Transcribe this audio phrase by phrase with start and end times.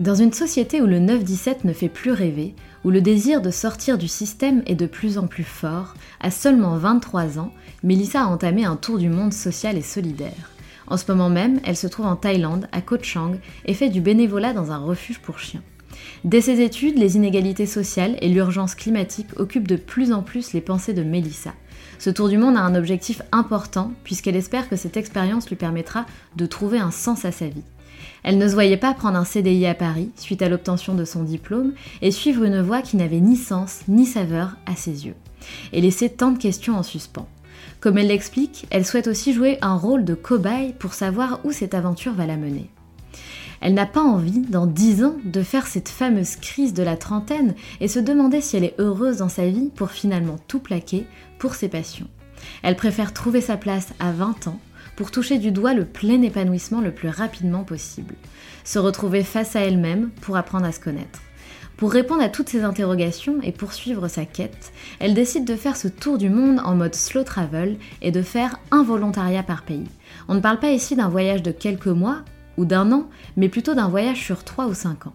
[0.00, 3.98] Dans une société où le 9-17 ne fait plus rêver, où le désir de sortir
[3.98, 8.64] du système est de plus en plus fort, à seulement 23 ans, Melissa a entamé
[8.64, 10.52] un tour du monde social et solidaire.
[10.86, 13.32] En ce moment même, elle se trouve en Thaïlande, à Koh Chang,
[13.66, 15.62] et fait du bénévolat dans un refuge pour chiens.
[16.24, 20.62] Dès ses études, les inégalités sociales et l'urgence climatique occupent de plus en plus les
[20.62, 21.52] pensées de Melissa.
[21.98, 26.06] Ce tour du monde a un objectif important puisqu'elle espère que cette expérience lui permettra
[26.36, 27.64] de trouver un sens à sa vie.
[28.22, 31.22] Elle ne se voyait pas prendre un CDI à Paris suite à l'obtention de son
[31.22, 31.72] diplôme
[32.02, 35.16] et suivre une voie qui n'avait ni sens ni saveur à ses yeux,
[35.72, 37.28] et laisser tant de questions en suspens.
[37.80, 41.74] Comme elle l'explique, elle souhaite aussi jouer un rôle de cobaye pour savoir où cette
[41.74, 42.70] aventure va la mener.
[43.60, 47.54] Elle n'a pas envie, dans dix ans, de faire cette fameuse crise de la trentaine
[47.80, 51.06] et se demander si elle est heureuse dans sa vie pour finalement tout plaquer
[51.38, 52.08] pour ses passions.
[52.62, 54.58] Elle préfère trouver sa place à 20 ans
[55.00, 58.16] pour toucher du doigt le plein épanouissement le plus rapidement possible.
[58.64, 61.20] Se retrouver face à elle-même pour apprendre à se connaître.
[61.78, 65.88] Pour répondre à toutes ces interrogations et poursuivre sa quête, elle décide de faire ce
[65.88, 69.88] tour du monde en mode slow travel et de faire un volontariat par pays.
[70.28, 72.18] On ne parle pas ici d'un voyage de quelques mois
[72.58, 73.08] ou d'un an,
[73.38, 75.14] mais plutôt d'un voyage sur 3 ou 5 ans.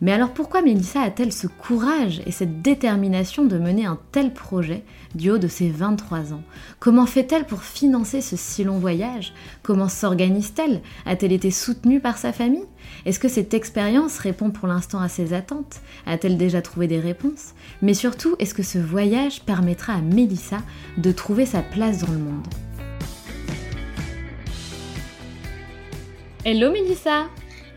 [0.00, 4.84] Mais alors pourquoi Mélissa a-t-elle ce courage et cette détermination de mener un tel projet
[5.14, 6.42] du haut de ses 23 ans?
[6.80, 9.32] Comment fait-elle pour financer ce si long voyage?
[9.62, 10.82] Comment s'organise-t-elle?
[11.06, 12.66] A-t-elle été soutenue par sa famille?
[13.06, 15.80] Est-ce que cette expérience répond pour l'instant à ses attentes?
[16.06, 17.54] A-t-elle déjà trouvé des réponses?
[17.82, 20.58] Mais surtout, est-ce que ce voyage permettra à Mélissa
[20.98, 22.46] de trouver sa place dans le monde?
[26.44, 27.24] Hello Mélissa!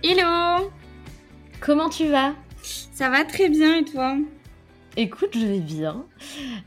[0.03, 0.70] Hello
[1.59, 2.35] Comment tu vas?
[2.62, 4.18] Ça va très bien et toi?
[4.95, 6.06] Écoute, je vais bien.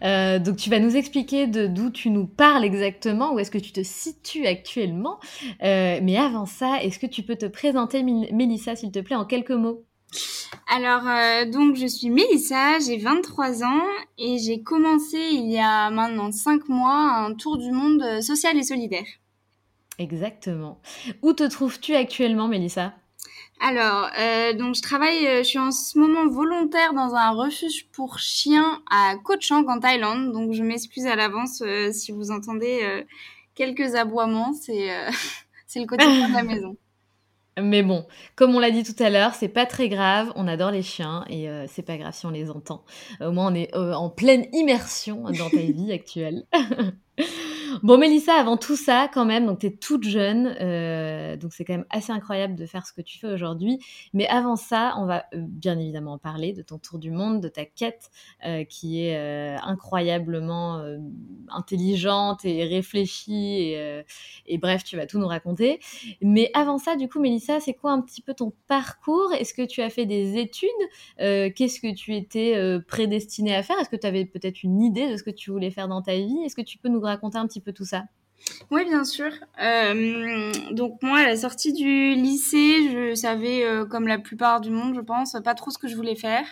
[0.04, 3.58] Euh, donc tu vas nous expliquer de d'où tu nous parles exactement, où est-ce que
[3.58, 5.18] tu te situes actuellement.
[5.64, 9.24] Euh, mais avant ça, est-ce que tu peux te présenter, Mélissa, s'il te plaît, en
[9.24, 9.84] quelques mots?
[10.68, 13.82] Alors, euh, donc, je suis Mélissa, j'ai 23 ans
[14.18, 18.62] et j'ai commencé il y a maintenant 5 mois un tour du monde social et
[18.62, 19.06] solidaire.
[19.98, 20.80] Exactement.
[21.22, 22.94] Où te trouves-tu actuellement, Mélissa?
[23.62, 27.86] Alors, euh, donc je travaille, euh, je suis en ce moment volontaire dans un refuge
[27.92, 30.32] pour chiens à Koh Chang en Thaïlande.
[30.32, 33.04] Donc je m'excuse à l'avance euh, si vous entendez
[33.54, 34.88] quelques aboiements, c'est
[35.66, 36.76] c'est le quotidien de la maison.
[37.60, 38.06] Mais bon,
[38.36, 40.32] comme on l'a dit tout à l'heure, c'est pas très grave.
[40.36, 42.84] On adore les chiens et c'est pas grave si on les entend.
[43.20, 46.46] Au moins, on est en pleine immersion dans ta vie actuelle.
[47.82, 51.64] Bon, Mélissa, avant tout ça, quand même, donc tu es toute jeune, euh, donc c'est
[51.64, 53.78] quand même assez incroyable de faire ce que tu fais aujourd'hui.
[54.12, 57.48] Mais avant ça, on va euh, bien évidemment parler de ton tour du monde, de
[57.48, 58.10] ta quête
[58.46, 60.82] euh, qui est incroyablement
[61.52, 63.72] intelligente et réfléchie.
[63.72, 64.02] Et,
[64.46, 65.80] et, bref, tu vas tout nous raconter.
[66.20, 69.32] Mais avant ça, du coup, Mélissa, c'est quoi un petit peu ton parcours?
[69.32, 70.68] Est-ce que tu as fait des études?
[71.18, 73.78] Qu'est-ce que tu étais prédestinée à faire?
[73.78, 76.14] Est-ce que tu avais peut-être une idée de ce que tu voulais faire dans ta
[76.14, 76.42] vie?
[76.44, 78.04] Est-ce que tu peux nous raconter un petit peu tout ça?
[78.70, 79.30] Oui, bien sûr.
[79.60, 84.70] Euh, donc moi, à la sortie du lycée, je savais, euh, comme la plupart du
[84.70, 86.46] monde, je pense, pas trop ce que je voulais faire.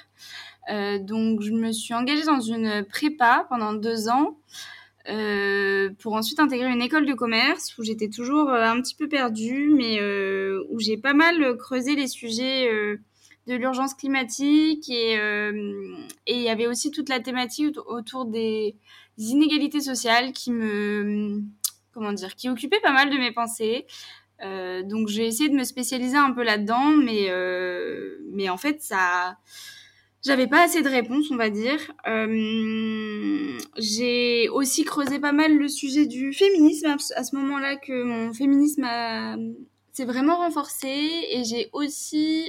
[1.01, 4.37] donc, je me suis engagée dans une prépa pendant deux ans.
[5.99, 10.01] Pour ensuite intégrer une école de commerce où j'étais toujours un petit peu perdue, mais
[10.69, 12.69] où j'ai pas mal creusé les sujets
[13.47, 18.77] de l'urgence climatique et et il y avait aussi toute la thématique autour des
[19.17, 21.43] inégalités sociales qui me
[21.93, 23.87] comment dire qui occupait pas mal de mes pensées.
[24.45, 28.81] Euh, donc j'ai essayé de me spécialiser un peu là-dedans, mais euh, mais en fait
[28.81, 29.37] ça,
[30.25, 31.79] j'avais pas assez de réponses, on va dire.
[32.07, 38.33] Euh, j'ai aussi creusé pas mal le sujet du féminisme à ce moment-là que mon
[38.33, 38.87] féminisme
[39.93, 42.47] s'est vraiment renforcé et j'ai aussi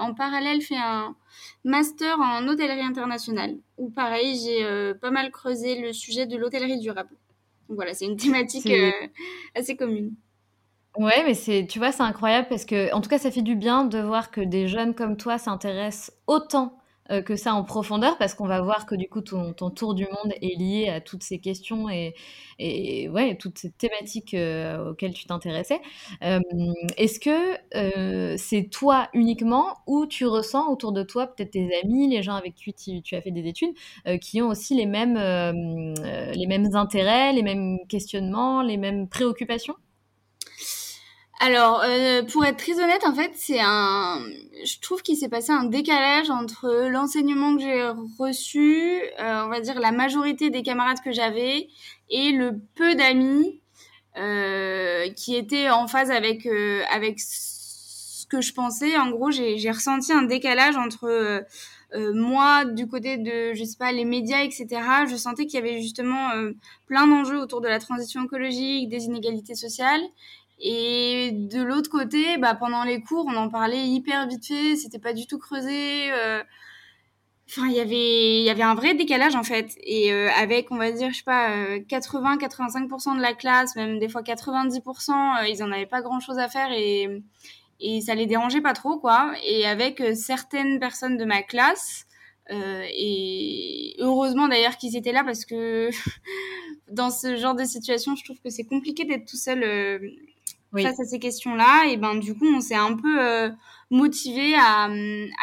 [0.00, 1.16] en parallèle fait un
[1.64, 7.16] master en hôtellerie internationale où pareil j'ai pas mal creusé le sujet de l'hôtellerie durable.
[7.68, 8.70] Donc voilà, c'est une thématique
[9.54, 10.14] assez commune.
[10.96, 13.56] Ouais, mais c'est, tu vois, c'est incroyable parce que, en tout cas, ça fait du
[13.56, 16.78] bien de voir que des jeunes comme toi s'intéressent autant
[17.12, 20.04] euh, que ça en profondeur parce qu'on va voir que du coup ton, tour du
[20.04, 22.14] monde est lié à toutes ces questions et,
[22.58, 25.80] et ouais, toutes ces thématiques euh, auxquelles tu t'intéressais.
[26.22, 26.40] Euh,
[26.96, 32.22] est-ce que c'est toi uniquement ou tu ressens autour de toi peut-être tes amis, les
[32.22, 33.74] gens avec qui tu, tu as fait des études,
[34.20, 39.74] qui ont aussi les mêmes, les mêmes intérêts, les mêmes questionnements, les mêmes préoccupations?
[41.44, 44.20] Alors, euh, pour être très honnête, en fait, c'est un.
[44.64, 47.84] Je trouve qu'il s'est passé un décalage entre l'enseignement que j'ai
[48.16, 51.66] reçu, euh, on va dire la majorité des camarades que j'avais,
[52.10, 53.60] et le peu d'amis
[54.16, 56.46] euh, qui étaient en phase avec
[56.92, 58.96] avec ce que je pensais.
[58.96, 61.44] En gros, j'ai ressenti un décalage entre
[62.14, 64.66] moi, du côté de, je sais pas, les médias, etc.,
[65.10, 66.30] je sentais qu'il y avait justement
[66.86, 70.02] plein d'enjeux autour de la transition écologique, des inégalités sociales,
[70.64, 75.00] et de l'autre côté, bah, pendant les cours, on en parlait hyper vite fait, c'était
[75.00, 76.12] pas du tout creusé.
[76.12, 76.42] Euh...
[77.50, 79.72] Enfin, y il y avait un vrai décalage en fait.
[79.82, 83.98] Et euh, avec, on va dire, je sais pas, 80-85% euh, de la classe, même
[83.98, 87.08] des fois 90%, euh, ils en avaient pas grand chose à faire et,
[87.80, 89.34] et ça les dérangeait pas trop, quoi.
[89.44, 92.06] Et avec certaines personnes de ma classe,
[92.50, 95.88] et heureusement d'ailleurs qu'ils étaient là parce que
[96.88, 99.62] dans ce genre de situation, je trouve que c'est compliqué d'être tout seul
[100.80, 103.50] face à ces questions-là, et ben du coup, on s'est un peu euh,
[103.90, 104.88] motivé à,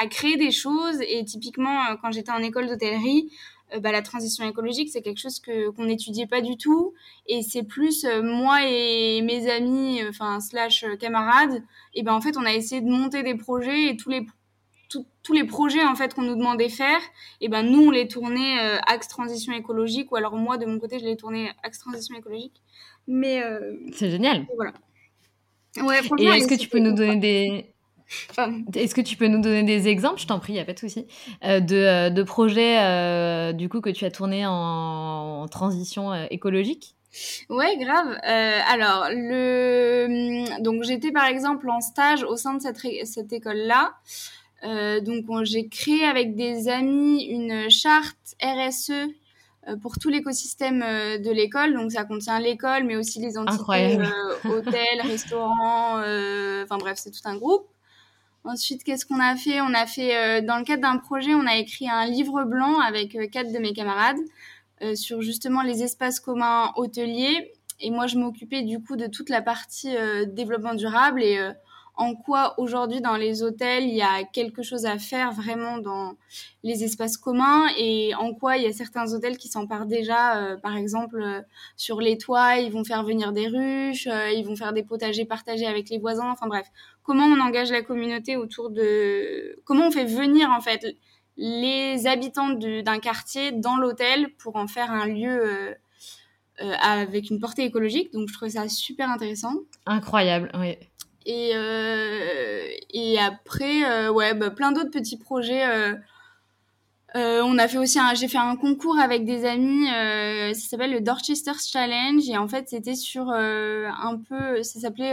[0.01, 0.99] à, créer des choses.
[1.07, 3.31] Et typiquement, euh, quand j'étais en école d'hôtellerie,
[3.73, 6.93] euh, bah, la transition écologique, c'est quelque chose que qu'on n'étudiait pas du tout.
[7.27, 12.45] Et c'est plus moi et mes amis, enfin slash camarades, et ben en fait, on
[12.45, 14.25] a essayé de monter des projets et tous les
[15.21, 16.99] tous les projets en fait qu'on nous demandait faire,
[17.41, 20.97] et ben nous on les tournait axe transition écologique ou alors moi de mon côté
[20.97, 22.59] je les tournais axe transition écologique.
[23.07, 23.43] Mais
[23.93, 24.47] c'est génial.
[24.55, 24.73] Voilà.
[25.77, 27.66] Ouais, Et est-ce que tu peux nous donner des...
[28.74, 30.74] Est-ce que tu peux nous donner des exemples, je t'en prie, il n'y a pas
[30.74, 31.06] de souci,
[31.44, 36.95] euh, de, euh, de, projets euh, du coup que tu as tourné en, transition écologique?
[37.50, 38.18] Ouais, grave.
[38.24, 40.62] alors, le...
[40.62, 43.94] donc j'étais par exemple en stage au sein de cette, cette école-là.
[44.63, 48.92] donc j'ai créé avec des amis une charte RSE
[49.81, 51.73] pour tout l'écosystème euh, de l'école.
[51.73, 55.97] Donc ça contient l'école, mais aussi les entités euh, hôtels, restaurants,
[56.63, 57.67] enfin bref, c'est tout un groupe.
[58.45, 59.61] Ensuite, qu'est-ce qu'on a fait?
[59.61, 63.17] On a fait, dans le cadre d'un projet, on a écrit un livre blanc avec
[63.31, 64.17] quatre de mes camarades
[64.95, 67.51] sur justement les espaces communs hôteliers.
[67.81, 69.93] Et moi, je m'occupais du coup de toute la partie
[70.27, 71.38] développement durable et
[72.00, 76.13] en quoi aujourd'hui dans les hôtels il y a quelque chose à faire vraiment dans
[76.63, 80.58] les espaces communs et en quoi il y a certains hôtels qui s'emparent déjà, euh,
[80.58, 81.41] par exemple euh,
[81.75, 85.25] sur les toits, ils vont faire venir des ruches, euh, ils vont faire des potagers
[85.25, 86.68] partagés avec les voisins, enfin bref,
[87.03, 90.96] comment on engage la communauté autour de, comment on fait venir en fait
[91.36, 95.75] les habitants d'un quartier dans l'hôtel pour en faire un lieu
[96.58, 98.12] avec une portée écologique.
[98.12, 99.53] Donc je trouvais ça super intéressant.
[99.86, 100.75] Incroyable, oui.
[101.29, 105.63] Et, euh, et après, euh, ouais, bah, plein d'autres petits projets.
[107.15, 111.01] Euh, on a fait aussi j'ai fait un concours avec des amis, ça s'appelle le
[111.01, 115.12] Dorchester Challenge et en fait c'était sur un peu, ça s'appelait,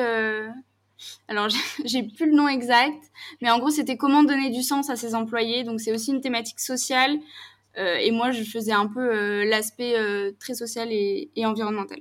[1.29, 1.49] alors
[1.87, 3.03] j'ai plus le nom exact,
[3.41, 6.21] mais en gros c'était comment donner du sens à ses employés, donc c'est aussi une
[6.21, 7.19] thématique sociale
[7.79, 9.95] et moi je faisais un peu l'aspect
[10.39, 12.01] très social et environnemental.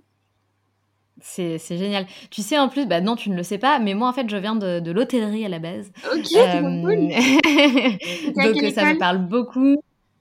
[1.28, 2.06] C'est génial.
[2.30, 4.30] Tu sais, en plus, bah non, tu ne le sais pas, mais moi, en fait,
[4.30, 5.92] je viens de, de l'hôtellerie à la base.
[6.14, 6.62] Ok, euh...
[8.36, 9.74] Donc, ça me parle beaucoup.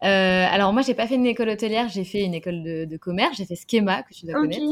[0.03, 2.97] Euh, alors, moi, j'ai pas fait une école hôtelière, j'ai fait une école de, de
[2.97, 4.65] commerce, j'ai fait Schema, que tu dois connaître.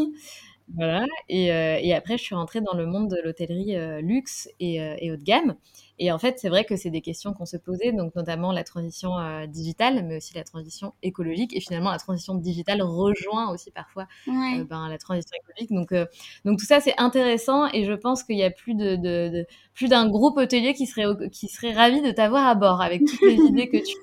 [0.75, 1.05] Voilà.
[1.29, 5.17] Et, et, après, je suis rentrée dans le monde de l'hôtellerie luxe et, et, haut
[5.17, 5.55] de gamme.
[5.99, 8.64] Et en fait, c'est vrai que c'est des questions qu'on se posait, donc notamment la
[8.64, 11.55] transition euh, digitale, mais aussi la transition écologique.
[11.55, 15.71] Et finalement, la transition digitale rejoint aussi parfois euh, ben, la transition écologique.
[15.71, 16.07] Donc, euh,
[16.45, 17.69] donc tout ça, c'est intéressant.
[17.73, 21.07] Et je pense qu'il y a plus de, de, plus d'un groupe hôtelier qui serait
[21.31, 23.97] qui serait ravi de t'avoir à bord avec toutes les idées que tu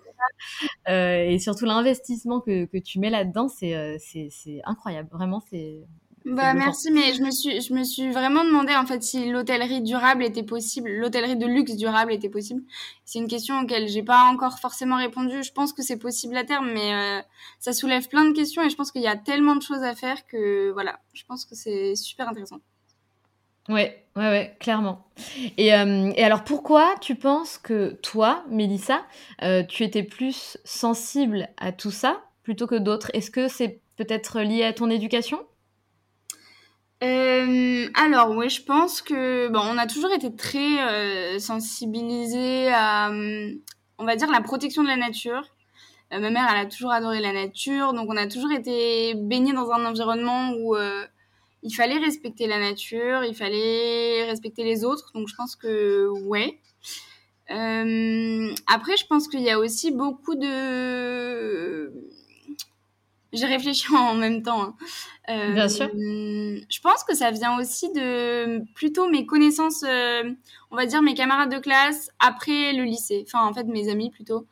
[0.85, 3.49] as et surtout l'investissement que, que tu mets là-dedans.
[3.49, 5.09] C'est c'est incroyable.
[5.11, 5.81] Vraiment, c'est
[6.29, 9.81] bah merci, mais je me suis, je me suis vraiment demandé en fait si l'hôtellerie
[9.81, 12.61] durable était possible, l'hôtellerie de luxe durable était possible.
[13.03, 15.43] C'est une question auquel j'ai pas encore forcément répondu.
[15.43, 17.21] Je pense que c'est possible à terme, mais euh,
[17.59, 19.95] ça soulève plein de questions et je pense qu'il y a tellement de choses à
[19.95, 22.59] faire que voilà, je pense que c'est super intéressant.
[23.67, 25.07] Ouais, ouais, ouais, clairement.
[25.57, 29.03] Et, euh, et, alors pourquoi tu penses que toi, Mélissa,
[29.43, 33.11] euh, tu étais plus sensible à tout ça plutôt que d'autres?
[33.13, 35.39] Est-ce que c'est peut-être lié à ton éducation?
[37.01, 43.11] Euh, alors oui, je pense que bon, on a toujours été très euh, sensibilisés à,
[43.97, 45.43] on va dire, la protection de la nature.
[46.11, 49.53] Euh, ma mère, elle a toujours adoré la nature, donc on a toujours été baignés
[49.53, 51.05] dans un environnement où euh,
[51.61, 55.11] il fallait respecter la nature, il fallait respecter les autres.
[55.13, 56.59] Donc je pense que ouais.
[57.51, 61.91] Euh, après, je pense qu'il y a aussi beaucoup de
[63.33, 64.63] j'ai réfléchi en même temps.
[64.63, 64.75] Hein.
[65.29, 65.89] Euh, Bien sûr.
[65.93, 70.23] Je pense que ça vient aussi de plutôt mes connaissances, euh,
[70.71, 73.25] on va dire mes camarades de classe après le lycée.
[73.27, 74.47] Enfin, en fait, mes amis plutôt.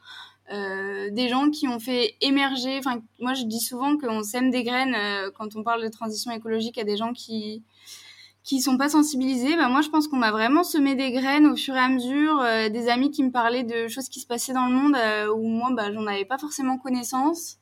[0.54, 2.78] Euh, des gens qui ont fait émerger.
[2.78, 4.96] Enfin, moi, je dis souvent qu'on sème des graines
[5.38, 7.64] quand on parle de transition écologique à des gens qui
[8.44, 9.58] qui sont pas sensibilisés.
[9.58, 12.42] Bah, moi, je pense qu'on m'a vraiment semé des graines au fur et à mesure.
[12.72, 14.96] Des amis qui me parlaient de choses qui se passaient dans le monde
[15.36, 17.58] où moi, bah, j'en avais pas forcément connaissance.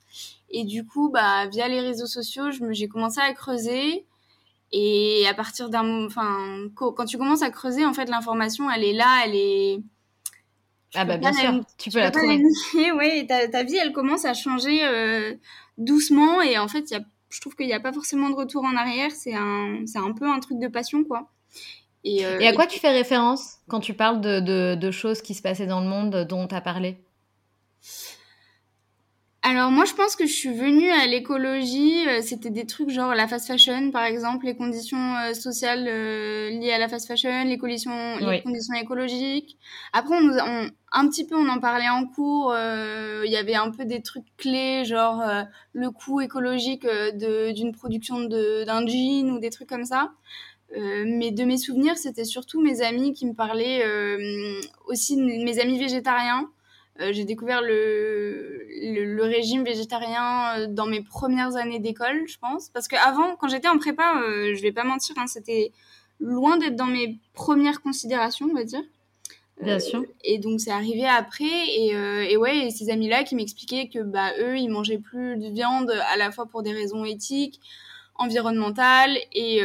[0.57, 4.05] Et du coup, bah, via les réseaux sociaux, j'ai commencé à creuser.
[4.71, 8.93] Et à partir d'un, enfin, quand tu commences à creuser, en fait, l'information, elle est
[8.93, 9.79] là, elle est.
[10.93, 12.41] ah bah bien sûr, tu, peux, la trouver.
[12.97, 15.33] Oui, ta, ta, vie, elle commence à changer euh,
[15.77, 16.41] doucement.
[16.41, 18.77] Et en fait, y a, je trouve qu'il n'y a pas forcément de retour en
[18.77, 19.11] arrière.
[19.11, 21.29] C'est un, c'est un peu un truc de passion, quoi.
[22.05, 25.21] Et, euh, et à quoi tu fais référence quand tu parles de, de, de choses
[25.21, 27.03] qui se passaient dans le monde dont tu as parlé?
[29.47, 33.13] Alors moi je pense que je suis venue à l'écologie, euh, c'était des trucs genre
[33.13, 37.43] la fast fashion par exemple, les conditions euh, sociales euh, liées à la fast fashion,
[37.45, 39.59] les conditions, les conditions écologiques.
[39.93, 43.69] Après on, on, un petit peu on en parlait en cours, il y avait un
[43.69, 45.21] peu des trucs clés genre
[45.73, 50.13] le coût écologique d'une production d'un jean ou des trucs comme ça.
[50.75, 53.85] mais de mes souvenirs, c'était surtout mes amis qui me parlaient,
[54.87, 56.49] aussi mes amis végétariens.
[57.01, 62.69] Euh, j'ai découvert le, le, régime végétarien euh, dans mes premières années d'école, je pense.
[62.69, 65.73] Parce qu'avant, quand j'étais en prépa, euh, je vais pas mentir, hein, c'était
[66.21, 68.83] loin d'être dans mes premières considérations, on va dire.
[69.61, 70.05] Bien sûr.
[70.23, 71.91] Et donc c'est arrivé après et,
[72.29, 75.91] et ouais, et ces amis-là qui m'expliquaient que bah eux, ils mangeaient plus de viande
[75.91, 77.61] à la fois pour des raisons éthiques,
[78.15, 79.61] environnementales et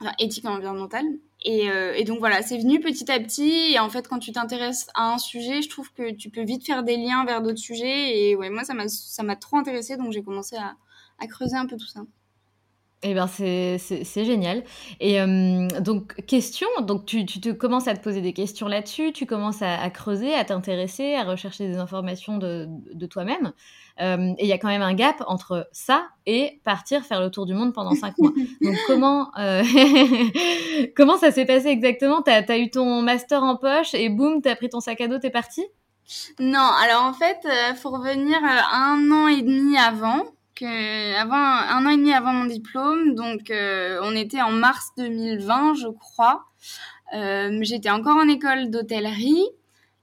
[0.00, 1.04] enfin, éthiques et environnementales
[1.46, 3.72] euh, et, donc voilà, c'est venu petit à petit.
[3.72, 6.64] Et en fait, quand tu t'intéresses à un sujet, je trouve que tu peux vite
[6.64, 8.18] faire des liens vers d'autres sujets.
[8.18, 10.76] Et ouais, moi, ça m'a, trop intéressé, donc j'ai commencé à,
[11.26, 12.00] creuser un peu tout ça.
[13.06, 13.78] Eh bien, c'est,
[14.24, 14.64] génial.
[14.98, 19.12] Et euh, donc, question, donc tu, tu, te commences à te poser des questions là-dessus,
[19.12, 23.52] tu commences à, à creuser, à t'intéresser, à rechercher des informations de, de toi-même.
[24.00, 27.30] Euh, et il y a quand même un gap entre ça et partir faire le
[27.30, 28.32] tour du monde pendant cinq mois.
[28.62, 29.62] Donc comment euh,
[30.96, 32.22] comment ça s'est passé exactement?
[32.22, 35.18] T'as as eu ton master en poche et boum, t'as pris ton sac à dos,
[35.18, 35.64] t'es parti?
[36.40, 40.24] Non, alors en fait, euh, faut revenir un an et demi avant.
[40.54, 45.74] Que, avant un an et demi avant mon diplôme, donc on était en mars 2020,
[45.74, 46.44] je crois.
[47.62, 49.44] J'étais encore en école d'hôtellerie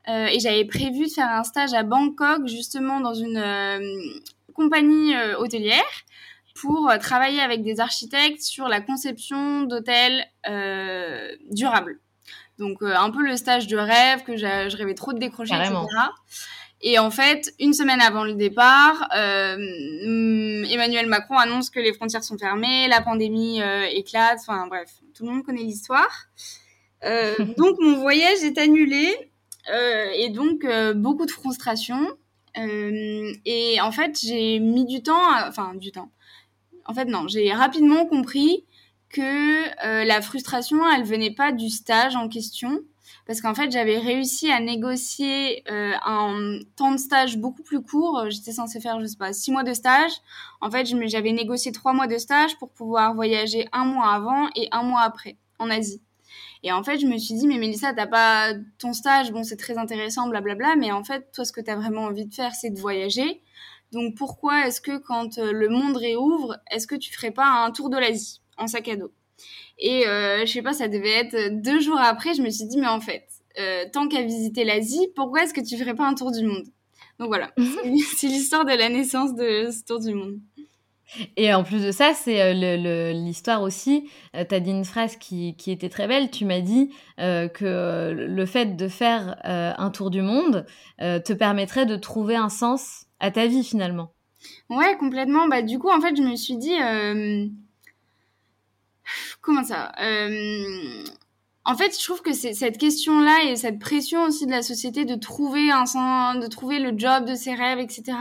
[0.09, 3.79] euh, et j'avais prévu de faire un stage à Bangkok, justement dans une euh,
[4.53, 5.83] compagnie euh, hôtelière,
[6.55, 10.25] pour travailler avec des architectes sur la conception d'hôtels
[11.49, 11.99] durables.
[12.59, 15.73] Donc un peu le stage de rêve que je rêvais trop de décrocher, etc.
[16.83, 22.37] Et en fait, une semaine avant le départ, Emmanuel Macron annonce que les frontières sont
[22.37, 23.61] fermées, la pandémie
[23.91, 26.27] éclate, enfin bref, tout le monde connaît l'histoire.
[27.57, 29.31] donc mon voyage est annulé
[29.69, 32.07] euh, et donc, euh, beaucoup de frustration.
[32.57, 36.11] Euh, et en fait, j'ai mis du temps, enfin, du temps.
[36.85, 38.65] En fait, non, j'ai rapidement compris
[39.09, 42.79] que la frustration, elle venait pas du stage en question,
[43.25, 48.25] parce qu'en fait, j'avais réussi à négocier euh, un temps de stage beaucoup plus court.
[48.29, 50.11] J'étais censée faire, je sais pas, six mois de stage.
[50.59, 54.67] En fait, j'avais négocié trois mois de stage pour pouvoir voyager un mois avant et
[54.71, 56.01] un mois après en Asie.
[56.63, 59.57] Et en fait, je me suis dit, mais Mélissa, t'as pas ton stage, bon, c'est
[59.57, 62.53] très intéressant, blablabla, mais en fait, toi, ce que tu as vraiment envie de faire,
[62.53, 63.41] c'est de voyager.
[63.91, 67.71] Donc, pourquoi est-ce que quand euh, le monde réouvre, est-ce que tu ferais pas un
[67.71, 69.11] tour de l'Asie en sac à dos?
[69.79, 72.77] Et euh, je sais pas, ça devait être deux jours après, je me suis dit,
[72.77, 73.25] mais en fait,
[73.59, 76.67] euh, tant qu'à visiter l'Asie, pourquoi est-ce que tu ferais pas un tour du monde?
[77.19, 77.51] Donc voilà,
[78.17, 80.39] c'est l'histoire de la naissance de ce tour du monde.
[81.35, 84.09] Et en plus de ça, c'est euh, l'histoire aussi.
[84.35, 86.31] Euh, tu as dit une phrase qui, qui, était très belle.
[86.31, 90.65] Tu m'as dit euh, que le fait de faire un tour du monde
[90.99, 94.13] te permettrait de trouver un sens à ta vie finalement.
[94.69, 95.47] Ouais, complètement.
[95.47, 96.75] Bah, du coup, en fait, je me suis dit.
[99.41, 99.91] Comment ça
[101.63, 105.13] en fait, je trouve que cette question-là et cette pression aussi de la société de
[105.13, 105.83] trouver un
[106.33, 108.17] le job de ses rêves, etc.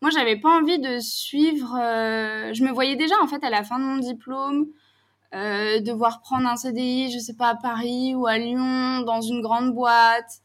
[0.00, 1.76] Moi, j'avais pas envie de suivre.
[1.76, 4.68] Euh, je me voyais déjà en fait à la fin de mon diplôme
[5.34, 9.42] euh, devoir prendre un CDI, je sais pas à Paris ou à Lyon, dans une
[9.42, 10.40] grande boîte.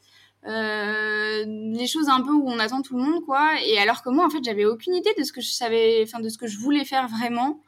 [0.45, 3.53] Euh, les choses un peu où on attend tout le monde, quoi.
[3.65, 6.19] Et alors que moi, en fait, j'avais aucune idée de ce que je savais, enfin
[6.19, 7.61] de ce que je voulais faire vraiment.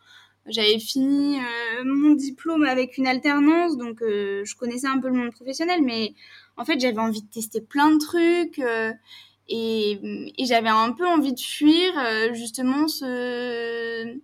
[0.47, 5.15] J'avais fini euh, mon diplôme avec une alternance, donc euh, je connaissais un peu le
[5.15, 6.13] monde professionnel, mais
[6.55, 8.91] en fait j'avais envie de tester plein de trucs euh,
[9.49, 11.93] et, et j'avais un peu envie de fuir
[12.33, 14.15] justement ce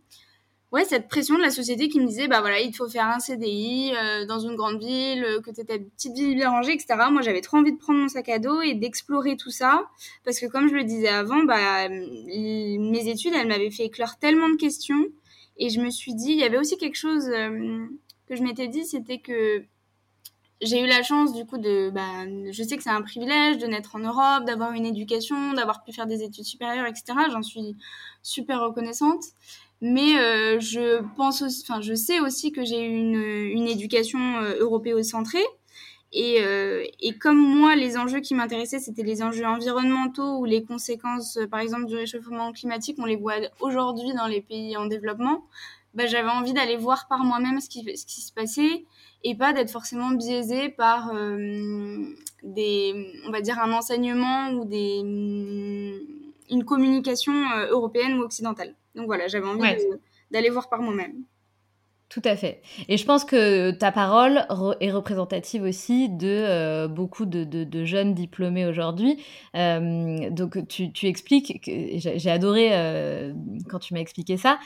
[0.72, 3.20] ouais cette pression de la société qui me disait bah voilà il faut faire un
[3.20, 3.92] CDI
[4.28, 7.58] dans une grande ville que tu ta petite ville bien rangée etc moi j'avais trop
[7.58, 9.88] envie de prendre mon sac à dos et d'explorer tout ça
[10.26, 14.50] parce que comme je le disais avant bah mes études elles m'avaient fait éclore tellement
[14.50, 15.06] de questions
[15.62, 17.86] et je me suis dit, il y avait aussi quelque chose euh,
[18.26, 19.64] que je m'étais dit, c'était que
[20.60, 23.68] j'ai eu la chance du coup de, bah, je sais que c'est un privilège de
[23.68, 27.14] naître en Europe, d'avoir une éducation, d'avoir pu faire des études supérieures, etc.
[27.32, 27.78] J'en suis
[28.24, 29.24] super reconnaissante.
[29.82, 34.38] Mais euh, je pense aussi, enfin, je sais aussi que j'ai eu une, une éducation
[34.38, 35.46] euh, européocentrée
[36.14, 40.64] et, euh, et, comme moi, les enjeux qui m'intéressaient, c'était les enjeux environnementaux ou les
[40.64, 44.88] conséquences, euh, par exemple, du réchauffement climatique, on les voit aujourd'hui dans les pays en
[44.88, 45.46] développement,
[45.94, 48.86] bah, j'avais envie d'aller voir par moi-même ce qui, ce qui se passait
[49.24, 52.06] et pas d'être forcément biaisée par euh,
[52.44, 55.00] des, on va dire, un enseignement ou des,
[56.50, 57.34] une communication
[57.70, 58.76] européenne ou occidentale.
[58.96, 59.62] Donc voilà, j'avais envie
[60.32, 61.24] d'aller voir par moi-même.
[62.12, 62.62] Tout à fait.
[62.90, 64.46] Et je pense que ta parole
[64.82, 69.24] est représentative aussi de euh, beaucoup de, jeunes diplômés aujourd'hui.
[69.56, 73.32] Euh, donc tu, expliques, j'ai adoré euh,
[73.70, 74.60] quand tu m'as expliqué ça,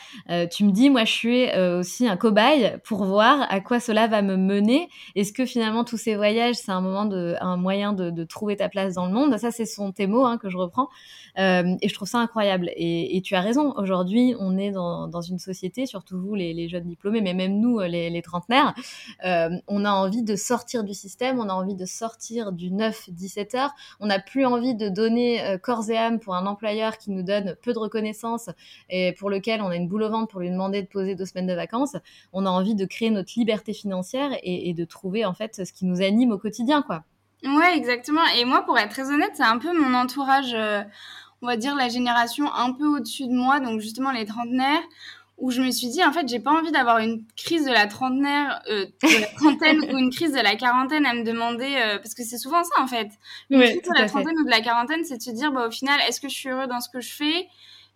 [0.50, 4.24] tu me dis, moi je suis aussi un cobaye pour voir à quoi cela va
[4.24, 4.90] me mener.
[5.14, 7.08] Est-ce que finalement tous ces voyages, c'est un, moment
[7.40, 9.38] un moyen de, trouver ta place dans le monde?
[9.38, 10.90] Ça, c'est son tes mots hein, que je reprends.
[11.38, 12.72] Et je trouve ça incroyable.
[12.76, 16.88] Et, tu as raison, aujourd'hui on est dans, une société, surtout vous les, les jeunes
[16.88, 18.74] diplômés, mais même nous, euh, les, trentenaires,
[19.26, 23.58] euh, on a envie de sortir du système, on a envie de sortir du 9-17
[23.58, 27.12] heures, on n'a plus envie de donner euh, corps et âme pour un employeur qui
[27.12, 28.50] nous donne peu de reconnaissance
[28.90, 31.26] et pour lequel on a une boule au ventre pour lui demander de poser deux
[31.26, 31.96] semaines de vacances.
[32.34, 35.86] On a envie de créer notre liberté financière et, de trouver en fait ce qui
[35.86, 37.04] nous anime au quotidien, quoi.
[37.44, 38.26] Ouais, exactement.
[38.38, 40.56] Et moi, pour être très honnête, c'est un peu mon entourage,
[41.46, 44.82] on va dire la génération un peu au-dessus de moi, donc justement les trentenaires,
[45.38, 47.86] où je me suis dit en fait j'ai pas envie d'avoir une crise de la
[47.86, 51.98] trentenaire euh, de la trentaine ou une crise de la quarantaine à me demander euh,
[51.98, 53.10] parce que c'est souvent ça en fait.
[53.52, 55.72] Une crise de la trentaine ou de la quarantaine c'est de se dire bah au
[55.72, 57.48] final est-ce que je suis heureux dans ce que je fais?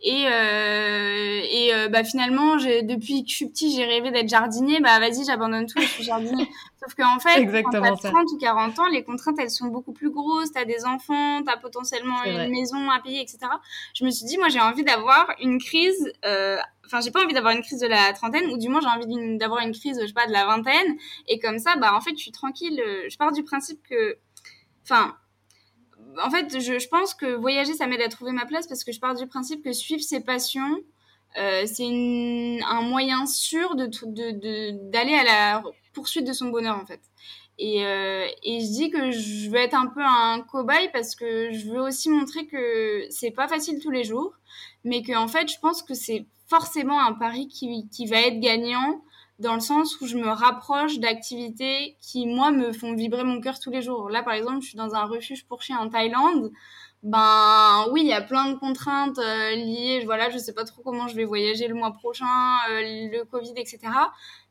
[0.01, 4.29] Et euh, et euh, bah finalement j'ai depuis que je suis petit j'ai rêvé d'être
[4.29, 4.79] jardinier.
[4.79, 6.47] Bah vas-y j'abandonne tout et je suis jardinier.
[6.81, 9.91] Sauf qu'en fait Exactement quand t'as 30 ou 40 ans les contraintes elles sont beaucoup
[9.91, 10.53] plus grosses.
[10.53, 13.39] T'as des enfants t'as potentiellement une maison à payer etc
[13.93, 17.33] je me suis dit moi j'ai envie d'avoir une crise euh, enfin j'ai pas envie
[17.33, 20.07] d'avoir une crise de la trentaine ou du moins j'ai envie d'avoir une crise je
[20.07, 20.95] sais pas de la vingtaine.
[21.27, 22.81] Et comme ça bah en fait je suis tranquille.
[23.09, 24.17] Je pars du principe que
[24.83, 25.17] enfin
[26.23, 28.99] en fait, je, pense que voyager, ça m'aide à trouver ma place parce que je
[28.99, 30.79] pars du principe que suivre ses passions,
[31.37, 33.87] euh, c'est un moyen sûr de,
[34.89, 37.01] d'aller à la poursuite de son bonheur, en fait.
[37.57, 41.51] Et, euh, et, je dis que je veux être un peu un cobaye parce que
[41.51, 44.33] je veux aussi montrer que c'est pas facile tous les jours,
[44.85, 49.01] mais que en fait, je pense que c'est forcément un pari qui va être gagnant
[49.39, 53.59] dans le sens où je me rapproche d'activités qui, moi, me font vibrer mon cœur
[53.59, 54.09] tous les jours.
[54.09, 56.51] Là, par exemple, je suis dans un refuge pour chiens en Thaïlande.
[57.03, 60.03] Ben oui, il y a plein de contraintes euh, liées.
[60.03, 62.25] Voilà, je sais pas trop comment je vais voyager le mois prochain,
[62.69, 63.79] euh, le Covid, etc.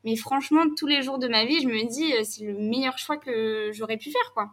[0.04, 2.96] Mais franchement, tous les jours de ma vie, je me dis, euh, c'est le meilleur
[2.96, 4.50] choix que j'aurais pu faire, quoi.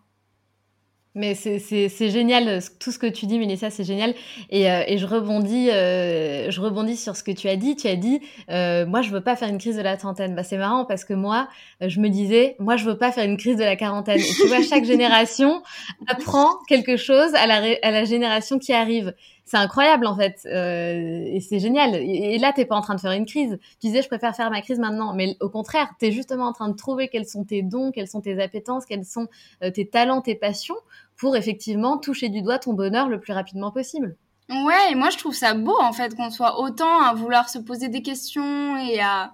[1.15, 4.13] Mais c'est génial, tout ce que tu dis, Mélissa, c'est génial.
[4.49, 7.77] Et, euh, et je, rebondis, euh, je rebondis sur ce que tu as dit.
[7.77, 10.35] Tu as dit, euh, moi, je veux pas faire une crise de la trentaine.
[10.35, 11.47] Bah, c'est marrant parce que moi,
[11.79, 14.19] je me disais, moi, je veux pas faire une crise de la quarantaine.
[14.19, 15.63] Et tu vois, chaque génération
[16.07, 19.13] apprend quelque chose à la, à la génération qui arrive
[19.45, 21.95] c'est incroyable en fait euh, et c'est génial.
[21.95, 23.57] Et, là, t'es pas en train de faire une crise.
[23.79, 26.53] Tu disais, je préfère faire ma crise maintenant, mais au contraire, tu es justement en
[26.53, 29.27] train de trouver quels sont tes dons, quelles sont tes appétences, quels sont
[29.63, 30.75] euh, tes talents, tes passions,
[31.17, 34.15] pour effectivement toucher du doigt ton bonheur le plus rapidement possible.
[34.49, 37.57] Ouais, et moi je trouve ça beau en fait qu'on soit autant à vouloir se
[37.57, 39.33] poser des questions et à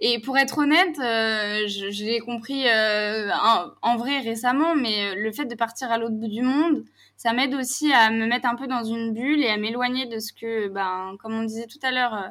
[0.00, 5.46] et pour être honnête, euh, je, l'ai compris en, en, vrai récemment, mais le fait
[5.46, 6.84] de partir à l'autre bout du monde,
[7.18, 10.20] ça m'aide aussi à me mettre un peu dans une bulle et à m'éloigner de
[10.20, 12.28] ce que, ben, comme on disait tout à l'heure, euh,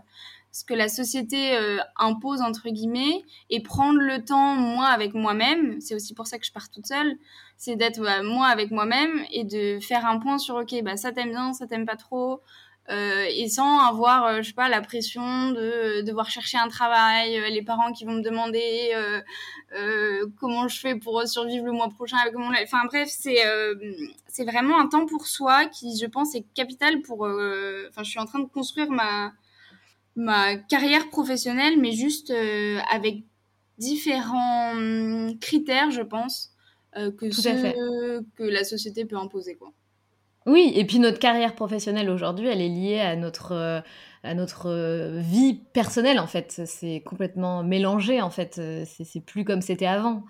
[0.58, 5.80] ce que la société euh, impose entre guillemets et prendre le temps moi avec moi-même
[5.82, 7.18] c'est aussi pour ça que je pars toute seule
[7.58, 11.30] c'est d'être moi avec moi-même et de faire un point sur ok bah ça t'aime
[11.30, 12.42] bien ça t'aime pas trop
[12.90, 17.38] euh, et sans avoir, euh, je sais pas, la pression de devoir chercher un travail,
[17.38, 18.94] euh, les parents qui vont me demander
[20.40, 22.50] comment je fais pour survivre le mois prochain avec mon...
[22.64, 23.38] Enfin bref, c'est
[24.28, 27.22] c'est vraiment un temps pour soi qui, je pense, est capital pour...
[27.22, 29.34] Enfin, je suis en train de construire ma,
[30.18, 32.34] ma carrière professionnelle, mais juste
[32.92, 33.24] avec
[33.78, 36.52] différents hum, critères, je pense,
[36.94, 37.54] que ceux
[38.36, 39.72] que la société peut imposer, quoi.
[40.48, 43.82] Oui, et puis notre carrière professionnelle aujourd'hui, elle est liée à notre, euh,
[44.24, 46.62] à notre euh, vie personnelle, en fait.
[46.66, 48.58] C'est complètement mélangé, en fait.
[48.58, 50.24] Euh, c'est plus comme c'était avant.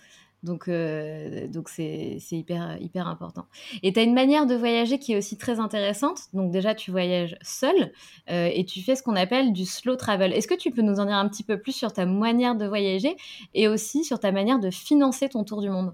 [0.44, 3.48] Donc, donc c'est hyper, hyper important.
[3.84, 6.20] Et tu as une manière de voyager qui est aussi très intéressante.
[6.34, 7.92] Donc, déjà, tu voyages seul
[8.28, 10.34] et tu fais ce qu'on appelle du slow travel.
[10.34, 12.66] Est-ce que tu peux nous en dire un petit peu plus sur ta manière de
[12.66, 13.18] voyager
[13.54, 15.94] et aussi sur ta manière de financer ton tour du monde?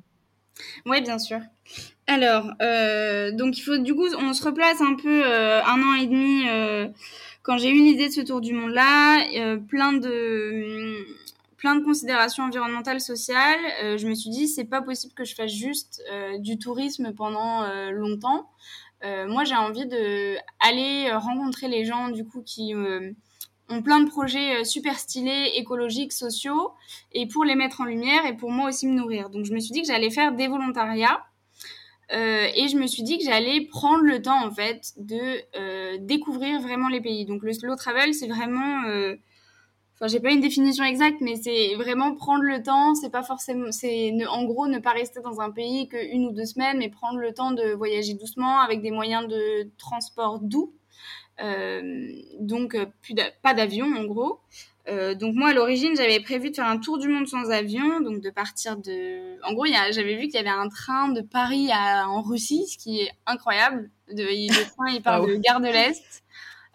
[0.86, 1.39] Oui, bien sûr.
[2.08, 5.93] Alors, euh, donc il faut du coup, on se replace un peu euh, un an
[5.95, 6.88] et demi euh,
[7.41, 9.23] quand j'ai eu l'idée de ce tour du monde là,
[9.69, 11.06] plein de
[11.63, 13.58] plein de considérations environnementales, sociales.
[13.97, 16.04] je me suis dit c'est pas possible que je fasse juste
[16.39, 18.49] du tourisme pendant longtemps.
[19.02, 22.76] moi, j'ai envie de aller rencontrer les gens du coup qui
[23.69, 26.73] ont plein de projets super stylés, écologiques, sociaux,
[27.13, 29.30] et pour les mettre en lumière et pour moi aussi me nourrir.
[29.30, 31.23] Donc je me suis dit que j'allais faire des volontariats
[32.12, 35.97] euh, et je me suis dit que j'allais prendre le temps en fait de euh,
[35.99, 37.26] découvrir vraiment les pays.
[37.26, 39.15] Donc le slow travel, c'est vraiment, euh,
[40.03, 42.93] enfin j'ai pas une définition exacte, mais c'est vraiment prendre le temps.
[42.95, 46.45] C'est pas forcément, c'est en gros ne pas rester dans un pays qu'une ou deux
[46.45, 50.73] semaines, mais prendre le temps de voyager doucement avec des moyens de transport doux.
[52.39, 54.39] donc plus pas d'avion en gros.
[54.89, 58.01] Euh, donc moi à l'origine j'avais prévu de faire un tour du monde sans avion,
[58.01, 59.41] donc de partir de.
[59.47, 62.77] En gros j'avais vu qu'il y avait un train de Paris à, en Russie, ce
[62.77, 63.89] qui est incroyable.
[64.09, 66.22] De, le train il part de Gare de l'Est,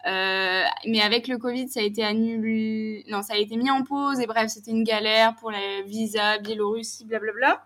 [0.05, 3.83] euh, mais avec le Covid ça a été annulé, non ça a été mis en
[3.83, 7.65] pause et bref c'était une galère pour les visas Biélorussie blablabla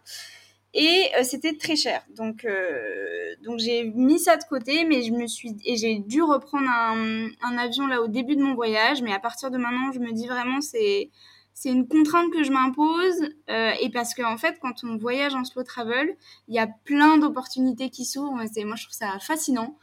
[0.74, 2.02] et euh, c'était très cher.
[2.15, 6.24] Donc, euh, donc j'ai mis ça de côté, mais je me suis et j'ai dû
[6.24, 9.04] reprendre un, un, avion là au début de mon voyage.
[9.04, 11.12] Mais à partir de maintenant, je me dis vraiment c'est
[11.54, 15.36] c'est une contrainte que je m'impose euh, et parce qu'en en fait, quand on voyage
[15.36, 16.15] en slow travel,
[16.48, 18.34] il y a plein d'opportunités qui s'ouvrent.
[18.34, 19.78] Moi, je trouve ça fascinant.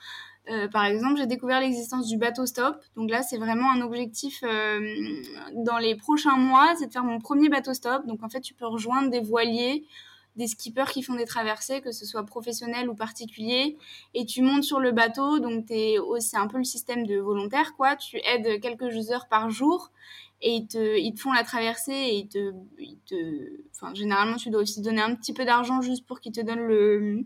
[0.50, 2.76] Euh, par exemple, j'ai découvert l'existence du bateau stop.
[2.96, 4.80] Donc là, c'est vraiment un objectif euh,
[5.54, 8.06] dans les prochains mois, c'est de faire mon premier bateau stop.
[8.06, 9.86] Donc en fait, tu peux rejoindre des voiliers
[10.36, 13.76] des skippers qui font des traversées, que ce soit professionnel ou particulier,
[14.14, 17.96] et tu montes sur le bateau, donc c'est un peu le système de volontaire, quoi.
[17.96, 19.90] Tu aides quelques heures par jour,
[20.40, 22.52] et ils te, ils te font la traversée, et ils te,
[23.06, 23.16] te,
[23.74, 26.66] enfin, généralement, tu dois aussi donner un petit peu d'argent juste pour qu'ils te donnent
[26.66, 27.24] le,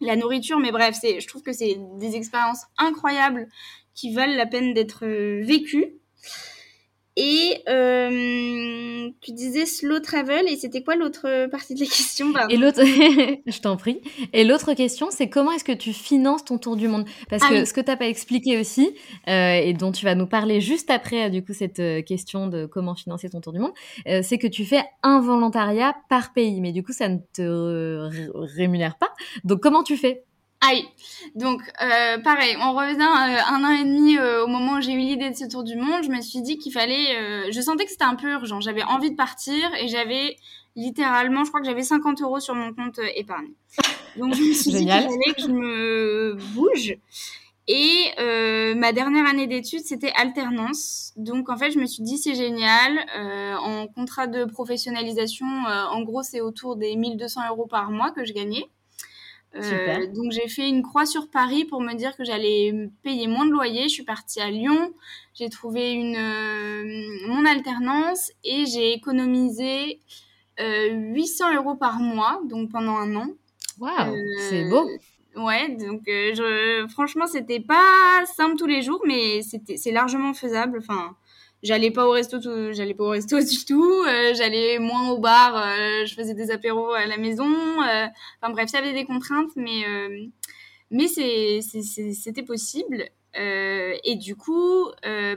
[0.00, 3.48] la nourriture, mais bref, c'est, je trouve que c'est des expériences incroyables
[3.94, 5.06] qui valent la peine d'être
[5.44, 5.94] vécues.
[7.20, 12.32] Et euh, tu disais slow travel, et c'était quoi l'autre partie de la question?
[12.48, 12.80] Et l'autre,
[13.46, 14.00] je t'en prie.
[14.32, 17.06] Et l'autre question, c'est comment est-ce que tu finances ton tour du monde?
[17.28, 18.94] Parce ah que ce que tu n'as pas expliqué aussi,
[19.26, 22.66] euh, et dont tu vas nous parler juste après, du coup, cette euh, question de
[22.66, 23.72] comment financer ton tour du monde,
[24.22, 26.60] c'est que tu fais un volontariat par pays.
[26.60, 28.08] Mais du coup, ça ne te
[28.56, 29.10] rémunère pas.
[29.42, 30.22] Donc, comment tu fais?
[30.60, 30.84] Aïe.
[31.36, 34.92] Donc, euh, pareil, on revient euh, un an et demi euh, au moment où j'ai
[34.92, 36.02] eu l'idée de ce tour du monde.
[36.02, 37.50] Je me suis dit qu'il fallait.
[37.52, 38.60] je sentais que c'était un peu urgent.
[38.60, 40.36] J'avais envie de partir et j'avais
[40.74, 43.52] littéralement, je crois que j'avais 50 euros sur mon compte épargne.
[44.16, 46.96] Donc, je me suis dit qu'il fallait que je me bouge.
[47.68, 51.12] Et ma dernière année d'études, c'était alternance.
[51.16, 52.98] Donc, en fait, je me suis dit, c'est génial.
[53.62, 58.32] en contrat de professionnalisation, en gros, c'est autour des 1200 euros par mois que je
[58.32, 58.68] gagnais.
[59.54, 63.52] Donc j'ai fait une croix sur Paris pour me dire que j'allais payer moins de
[63.52, 63.84] loyer.
[63.84, 64.92] Je suis partie à Lyon,
[65.34, 66.18] j'ai trouvé une,
[67.26, 70.00] mon alternance et j'ai économisé
[70.58, 73.28] 800 euros par mois, donc pendant un an.
[73.78, 74.16] Waouh,
[74.48, 74.88] c'est beau.
[75.36, 80.78] Ouais, donc je, franchement, c'était pas simple tous les jours, mais c'était, c'est largement faisable.
[80.78, 81.14] Enfin,
[81.62, 85.18] j'allais pas au resto tout, j'allais pas au resto du tout euh, j'allais moins au
[85.18, 88.06] bar euh, je faisais des apéros à la maison euh,
[88.40, 89.84] enfin bref ça avait des contraintes mais
[90.90, 93.04] mais c'est c'était possible.
[93.34, 94.88] Et du coup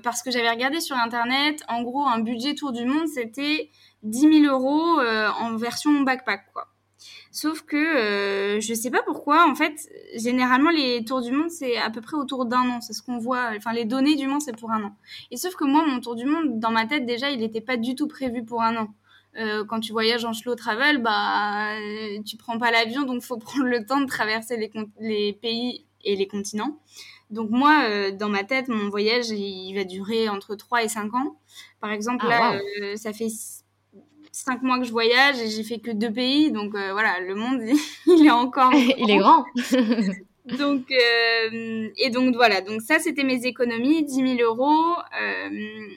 [0.03, 3.69] parce que j'avais regardé sur internet en gros un budget tour du monde c'était
[4.03, 6.70] 10 000 euros en version backpack quoi
[7.31, 11.77] Sauf que euh, je sais pas pourquoi, en fait, généralement les tours du monde c'est
[11.77, 13.51] à peu près autour d'un an, c'est ce qu'on voit.
[13.55, 14.95] Enfin, les données du monde c'est pour un an.
[15.31, 17.77] Et sauf que moi, mon tour du monde, dans ma tête déjà, il n'était pas
[17.77, 18.93] du tout prévu pour un an.
[19.37, 23.37] Euh, quand tu voyages en slow travel, bah, euh, tu prends pas l'avion, donc faut
[23.37, 26.79] prendre le temps de traverser les, les pays et les continents.
[27.31, 31.13] Donc moi, euh, dans ma tête, mon voyage, il va durer entre 3 et 5
[31.15, 31.39] ans.
[31.79, 33.29] Par exemple, ah, là, euh, ça fait
[34.31, 36.51] cinq mois que je voyage et j'ai fait que deux pays.
[36.51, 37.61] Donc euh, voilà, le monde,
[38.07, 38.73] il est encore.
[38.97, 39.45] il est grand.
[40.57, 45.49] donc, euh, et donc voilà, donc ça c'était mes économies, 10 000 euros, euh,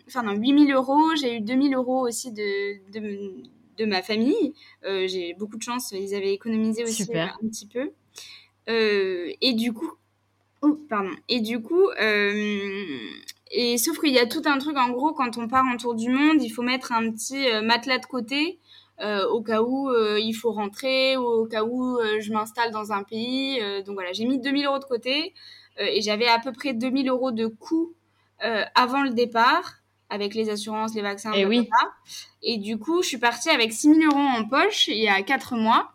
[0.06, 1.14] enfin non, 8 000 euros.
[1.16, 3.32] J'ai eu 2 000 euros aussi de, de,
[3.78, 4.54] de ma famille.
[4.82, 7.90] j'ai beaucoup de chance, ils avaient économisé aussi un petit peu.
[8.68, 9.92] et du coup,
[10.60, 11.88] oh, pardon, et du coup,
[13.56, 15.94] et sauf qu'il y a tout un truc, en gros, quand on part en tour
[15.94, 18.58] du monde, il faut mettre un petit euh, matelas de côté
[19.00, 22.90] euh, au cas où euh, il faut rentrer ou au cas où je m'installe dans
[22.90, 23.60] un pays.
[23.86, 25.34] donc voilà, j'ai mis 2000 euros de côté
[25.78, 27.94] et j'avais à peu près 2000 euros de coûts
[28.74, 29.74] avant le départ
[30.10, 31.68] avec les assurances, les vaccins, et, eh oui.
[32.42, 35.54] et du coup, je suis partie avec 6000 euros en poche il y a 4
[35.54, 35.92] mois.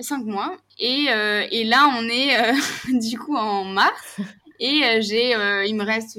[0.00, 1.06] 5 mois et,
[1.50, 2.52] et là on est
[2.98, 4.20] du coup en mars
[4.58, 5.32] et j'ai
[5.66, 6.18] il me reste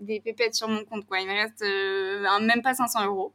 [0.00, 1.20] des pépettes sur mon compte, quoi.
[1.20, 3.32] Il me reste euh, même pas 500 euros.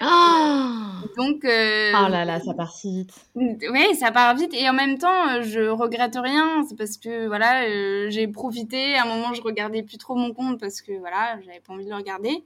[0.00, 1.44] Ah Donc.
[1.44, 3.14] Euh, oh là là, ça part si vite.
[3.36, 4.52] Oui, ça part vite.
[4.54, 6.64] Et en même temps, je regrette rien.
[6.68, 8.96] C'est parce que, voilà, j'ai profité.
[8.96, 11.84] À un moment, je regardais plus trop mon compte parce que, voilà, j'avais pas envie
[11.84, 12.44] de le regarder.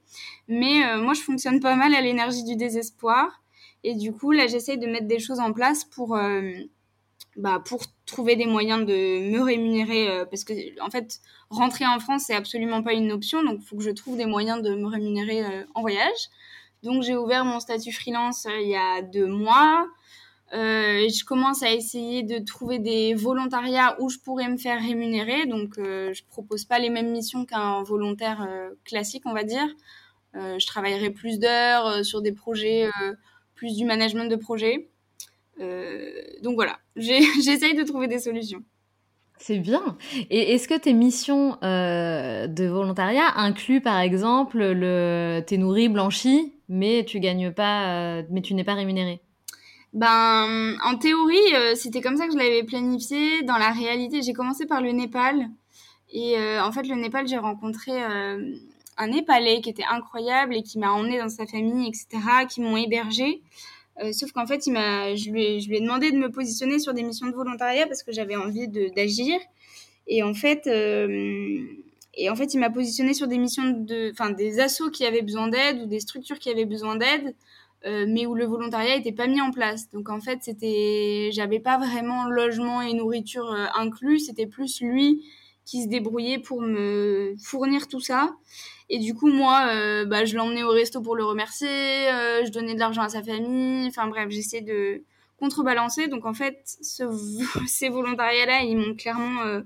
[0.48, 3.42] Mais moi, je fonctionne pas mal à l'énergie du désespoir.
[3.84, 6.18] Et du coup, là, j'essaye de mettre des choses en place pour.
[7.36, 11.20] Bah, pour trouver des moyens de me rémunérer parce que en fait
[11.54, 13.42] rentrer en France, c'est absolument pas une option.
[13.42, 16.28] Donc, il faut que je trouve des moyens de me rémunérer euh, en voyage.
[16.82, 19.86] Donc, j'ai ouvert mon statut freelance euh, il y a deux mois.
[20.52, 25.46] Euh, je commence à essayer de trouver des volontariats où je pourrais me faire rémunérer.
[25.46, 28.46] Donc, euh, je propose pas les mêmes missions qu'un volontaire
[28.84, 29.66] classique, on va dire.
[30.34, 32.88] je travaillerai plus d'heures sur des projets,
[33.54, 34.90] plus du management de projet.
[36.42, 38.62] Donc voilà, j'essaye de trouver des solutions.
[39.38, 39.96] C'est bien.
[40.30, 46.54] Et est-ce que tes missions euh, de volontariat incluent par exemple le t'es nourri, blanchi,
[46.68, 49.20] mais tu gagnes pas, euh, mais tu n'es pas rémunéré?
[49.92, 53.42] Ben, en théorie, euh, c'était comme ça que je l'avais planifié.
[53.42, 55.48] Dans la réalité, j'ai commencé par le Népal.
[56.12, 60.92] Et en fait, le Népal, j'ai rencontré un Népalais qui était incroyable et qui m'a
[60.92, 63.42] emmené dans sa famille, etc., qui m'ont hébergé.
[64.02, 66.30] Euh, sauf qu'en fait, il m'a, je, lui ai, je lui ai demandé de me
[66.30, 69.38] positionner sur des missions de volontariat parce que j'avais envie d'agir.
[70.06, 71.60] Et en fait, euh,
[72.14, 75.22] et en fait, il m'a positionné sur des missions de, enfin, des assos qui avaient
[75.22, 77.34] besoin d'aide ou des structures qui avaient besoin d'aide,
[77.86, 79.90] euh, mais où le volontariat n'était pas mis en place.
[79.90, 84.20] Donc en fait, c'était, j'avais pas vraiment logement et nourriture inclus.
[84.20, 85.24] C'était plus lui
[85.64, 88.36] qui se débrouillait pour me fournir tout ça.
[88.90, 92.50] Et du coup, moi, euh, bah, je l'emmenais au resto pour le remercier, euh, je
[92.50, 95.02] donnais de l'argent à sa famille, enfin bref, j'essaie de
[95.38, 96.08] contrebalancer.
[96.08, 97.04] Donc en fait, ce,
[97.66, 99.62] ces volontariats-là, ils m'ont clairement euh,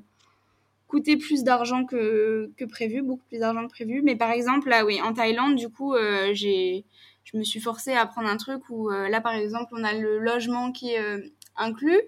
[0.87, 4.03] coûté plus d'argent que, que prévu, beaucoup plus d'argent que prévu.
[4.03, 5.95] Mais par exemple, là, oui, en Thaïlande, du coup,
[6.33, 6.85] j'ai,
[7.25, 10.19] je me suis forcée à prendre un truc où là, par exemple, on a le
[10.19, 12.01] logement qui est inclus.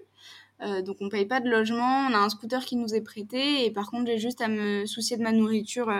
[0.59, 3.71] donc on paye pas de logement, on a un scooter qui nous est prêté et
[3.71, 5.91] par contre j'ai juste à me soucier de ma nourriture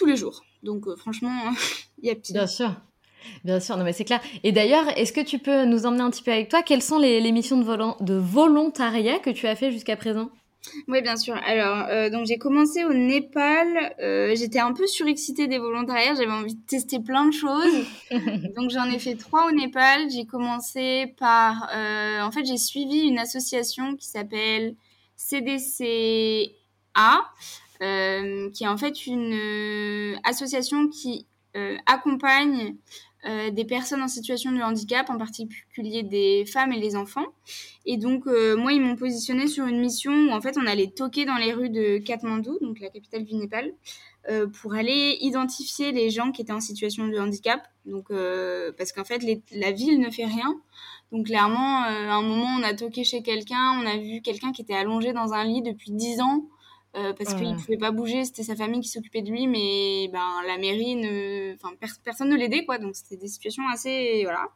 [0.00, 0.42] tous les jours.
[0.62, 1.30] Donc euh, franchement,
[2.02, 2.32] il y a petit.
[2.32, 2.74] Bien sûr.
[3.44, 4.20] Bien sûr, non mais c'est clair.
[4.42, 6.62] Et d'ailleurs, est-ce que tu peux nous emmener un petit peu avec toi?
[6.62, 10.30] Quelles sont les, missions de, de volontariat que tu as fait jusqu'à présent?
[10.88, 11.34] Oui, bien sûr.
[11.46, 13.94] Alors, euh, donc j'ai commencé au Népal.
[14.00, 16.14] Euh, j'étais un peu surexcitée des volontariats.
[16.14, 17.84] J'avais envie de tester plein de choses.
[18.56, 20.08] donc j'en ai fait trois au Népal.
[20.10, 21.68] J'ai commencé par,
[22.22, 24.76] en fait, j'ai suivi une association qui s'appelle
[25.16, 26.54] CDCA.
[27.82, 32.76] Euh, qui est en fait une euh, association qui euh, accompagne
[33.52, 37.26] des personnes en situation de handicap, en particulier des femmes et les enfants.
[37.84, 41.26] Et donc, moi, ils m'ont positionné sur une mission où, en fait, on allait toquer
[41.26, 43.74] dans les rues de Katmandou, donc la capitale du Népal,
[44.62, 47.60] pour aller identifier les gens qui étaient en situation de handicap.
[47.84, 48.08] Donc,
[48.78, 50.58] parce qu'en fait, la ville ne fait rien.
[51.12, 54.62] Donc, clairement, à un moment, on a toqué chez quelqu'un, on a vu quelqu'un qui
[54.62, 56.46] était allongé dans un lit depuis 10 ans.
[56.96, 60.08] Euh, parce qu'il ne pouvait pas bouger, c'était sa famille qui s'occupait de lui, mais
[60.12, 61.54] ben, la mairie, ne...
[61.54, 61.72] enfin,
[62.02, 62.78] personne ne l'aidait, quoi.
[62.78, 64.22] Donc c'était des situations assez.
[64.24, 64.48] Voilà.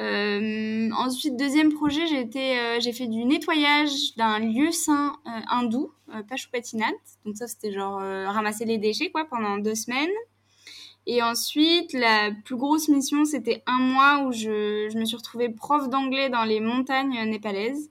[0.00, 5.92] Euh, ensuite, deuxième projet, j'ai été, euh, j'ai fait du nettoyage d'un lieu saint hindou,
[6.28, 6.94] Pashupatinath.
[7.24, 10.10] Donc ça, c'était genre ramasser les déchets, quoi, pendant deux semaines.
[11.06, 15.48] Et ensuite, la plus grosse mission, c'était un mois où je, je me suis retrouvée
[15.48, 17.90] prof d'anglais dans les montagnes népalaises.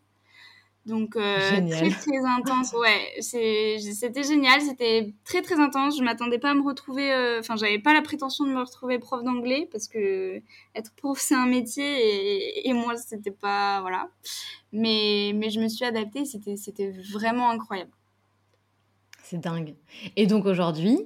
[0.85, 2.73] Donc euh, très très intense.
[2.73, 5.97] Ouais, c'était génial, c'était très très intense.
[5.97, 7.11] Je m'attendais pas à me retrouver.
[7.11, 10.41] Euh, enfin, j'avais pas la prétention de me retrouver prof d'anglais parce que
[10.75, 14.09] être prof c'est un métier et, et moi c'était pas voilà.
[14.73, 16.23] Mais mais je me suis adaptée.
[16.23, 17.91] C'était c'était vraiment incroyable.
[19.23, 19.75] C'est dingue.
[20.15, 20.99] Et donc aujourd'hui,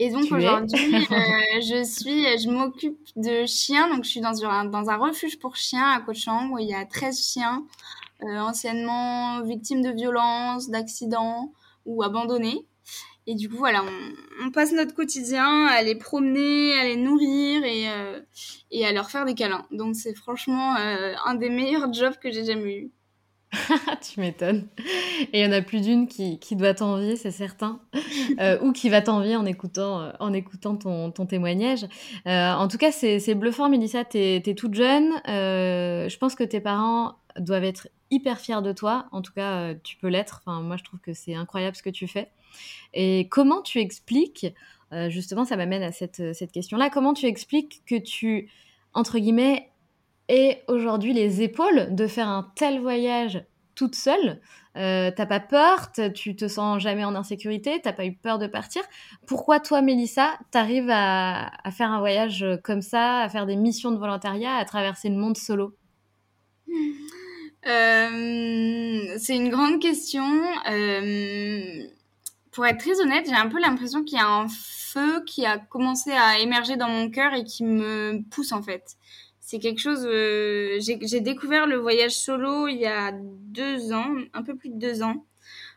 [0.00, 3.88] et donc aujourd'hui, euh, je suis, je m'occupe de chiens.
[3.94, 6.74] Donc je suis dans un, dans un refuge pour chiens à Cochang où il y
[6.74, 7.64] a 13 chiens.
[8.24, 11.52] Euh, anciennement victimes de violences, d'accidents
[11.86, 12.66] ou abandonnés.
[13.28, 13.84] Et du coup, voilà,
[14.44, 18.20] on, passe notre quotidien à les promener, à les nourrir et, euh,
[18.72, 19.66] et à leur faire des câlins.
[19.70, 22.90] Donc c'est franchement euh, un des meilleurs jobs que j'ai jamais eu.
[24.02, 24.66] tu m'étonnes.
[25.32, 27.80] Et il y en a plus d'une qui, qui doit t'envier, c'est certain.
[28.62, 31.86] ou qui va t'envier en écoutant, en écoutant ton, ton témoignage.
[32.26, 34.04] en tout cas, c'est bluffant, Mélissa.
[34.04, 35.12] Tu es, es, toute jeune.
[35.24, 39.06] je pense que tes parents doivent être hyper fière de toi.
[39.12, 40.42] En tout cas, euh, tu peux l'être.
[40.44, 42.30] Enfin, moi, je trouve que c'est incroyable ce que tu fais.
[42.94, 44.46] Et comment tu expliques,
[44.92, 48.50] euh, justement, ça m'amène à cette, cette question-là, comment tu expliques que tu,
[48.94, 49.70] entre guillemets,
[50.28, 54.40] aies aujourd'hui les épaules de faire un tel voyage toute seule?
[54.76, 55.90] Euh, T'as pas peur?
[56.14, 57.80] Tu te sens jamais en insécurité?
[57.82, 58.82] T'as pas eu peur de partir?
[59.26, 63.90] Pourquoi toi, Mélissa, t'arrives à, à faire un voyage comme ça, à faire des missions
[63.90, 65.74] de volontariat, à traverser le monde solo?
[66.68, 66.72] euh,
[67.68, 70.24] c'est une grande question.
[70.70, 71.82] Euh,
[72.50, 75.58] pour être très honnête, j'ai un peu l'impression qu'il y a un feu qui a
[75.58, 78.96] commencé à émerger dans mon cœur et qui me pousse en fait.
[79.40, 80.06] C'est quelque chose.
[80.06, 84.78] Euh, j'ai découvert le voyage solo il y a deux ans, un peu plus de
[84.78, 85.24] deux ans,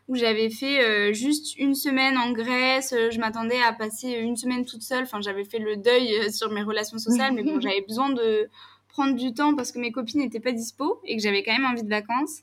[0.08, 2.94] où j'avais fait juste une semaine en Grèce.
[3.10, 5.04] Je m'attendais à passer une semaine toute seule.
[5.04, 8.48] Enfin, j'avais fait le deuil sur mes relations sociales, mais bon, j'avais besoin de
[8.92, 11.66] prendre du temps parce que mes copines n'étaient pas dispo et que j'avais quand même
[11.66, 12.42] envie de vacances.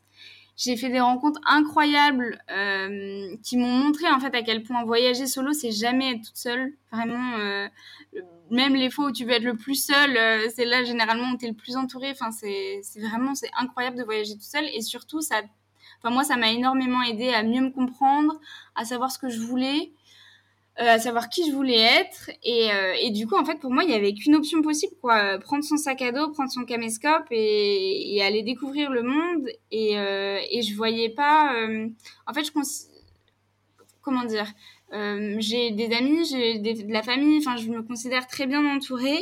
[0.58, 5.26] J'ai fait des rencontres incroyables euh, qui m'ont montré en fait à quel point voyager
[5.26, 6.74] solo c'est jamais être toute seule.
[6.92, 7.68] Vraiment, euh,
[8.52, 11.38] même les fois où tu veux être le plus seul, euh, c'est là généralement où
[11.38, 12.12] tu es le plus entouré.
[12.12, 15.42] Enfin, c'est vraiment c'est incroyable de voyager toute seule et surtout ça,
[16.00, 18.38] enfin moi ça m'a énormément aidé à mieux me comprendre,
[18.76, 19.94] à savoir ce que je voulais
[20.88, 22.32] à savoir qui je voulais être.
[22.44, 24.94] Et, euh, et, du coup, en fait, pour moi, il n'y avait qu'une option possible,
[25.02, 25.38] quoi.
[25.40, 29.50] Prendre son sac à dos, prendre son caméscope et, aller découvrir le monde.
[29.72, 31.54] Et, euh, et je voyais pas.
[32.28, 32.52] en fait, je
[34.02, 34.48] comment dire
[35.40, 37.40] J'ai des amis, j'ai de la famille.
[37.40, 39.20] Enfin, je me considère très bien entourée.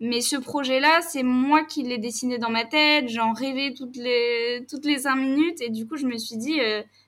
[0.00, 3.08] Mais ce projet-là, c'est moi qui l'ai dessiné dans ma tête.
[3.08, 5.60] J'en rêvais toutes les toutes les cinq minutes.
[5.62, 6.60] Et du coup, je me suis dit,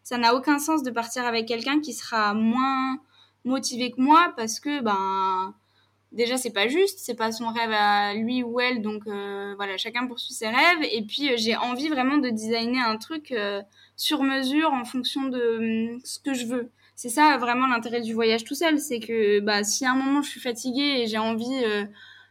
[0.03, 2.99] ça n'a aucun sens de partir avec quelqu'un qui sera moins
[3.45, 5.55] motivé que moi parce que ben
[6.13, 9.77] déjà c'est pas juste, c'est pas son rêve à lui ou elle, donc euh, voilà,
[9.77, 10.83] chacun poursuit ses rêves.
[10.93, 13.63] Et puis euh, j'ai envie vraiment de designer un truc euh,
[13.97, 16.71] sur mesure en fonction de hum, ce que je veux.
[16.97, 20.23] C'est ça vraiment l'intérêt du voyage tout seul, c'est que bah, si à un moment
[20.23, 21.65] je suis fatiguée et j'ai envie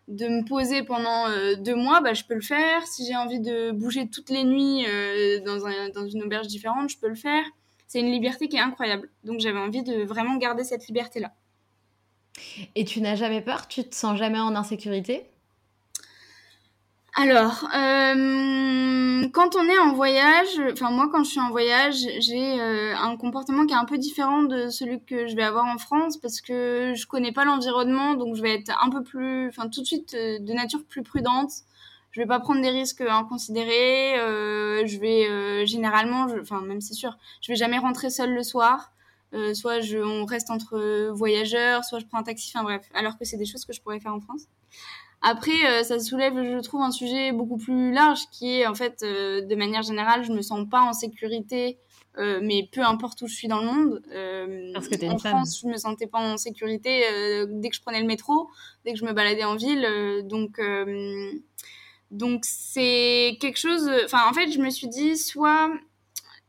[0.07, 1.25] de me poser pendant
[1.57, 2.85] deux mois, bah, je peux le faire.
[2.85, 4.85] Si j'ai envie de bouger toutes les nuits
[5.43, 7.43] dans, un, dans une auberge différente, je peux le faire
[7.89, 9.09] c'est une liberté qui est incroyable.
[9.25, 11.33] Donc j'avais envie de vraiment garder cette liberté-là.
[12.75, 13.67] Et tu n'as jamais peur?
[13.67, 15.25] Tu te sens jamais en insécurité?
[17.15, 22.61] Alors, euh, quand on est en voyage, enfin moi quand je suis en voyage, j'ai
[22.61, 25.79] euh, un comportement qui est un peu différent de celui que je vais avoir en
[25.79, 29.67] France parce que je connais pas l'environnement, donc je vais être un peu plus, enfin
[29.67, 31.51] tout de suite euh, de nature plus prudente
[32.11, 34.19] je vais pas prendre des risques inconsidérés.
[34.19, 38.43] Euh, je vais euh, généralement, enfin même c'est sûr, je vais jamais rentrer seule le
[38.43, 38.91] soir.
[39.33, 42.51] Euh, soit je, on reste entre voyageurs, soit je prends un taxi.
[42.55, 44.43] Enfin bref, alors que c'est des choses que je pourrais faire en France.
[45.21, 49.55] Après, ça soulève, je trouve, un sujet beaucoup plus large qui est en fait, de
[49.55, 51.77] manière générale, je me sens pas en sécurité
[52.17, 54.01] Euh, mais peu importe où je suis dans le monde.
[54.11, 55.31] Euh, Parce que une en femme.
[55.31, 58.49] France, je me sentais pas en sécurité euh, dès que je prenais le métro,
[58.83, 59.85] dès que je me baladais en ville.
[59.85, 61.31] euh, donc, euh,
[62.11, 63.89] donc c'est quelque chose.
[64.05, 65.71] Enfin, en fait, je me suis dit, soit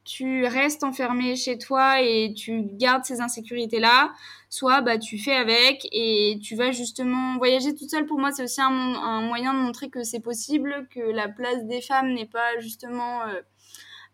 [0.05, 4.13] tu restes enfermé chez toi et tu gardes ces insécurités-là,
[4.49, 8.07] soit bah, tu fais avec et tu vas justement voyager toute seule.
[8.07, 11.81] Pour moi, c'est aussi un, moyen de montrer que c'est possible, que la place des
[11.81, 13.41] femmes n'est pas justement euh,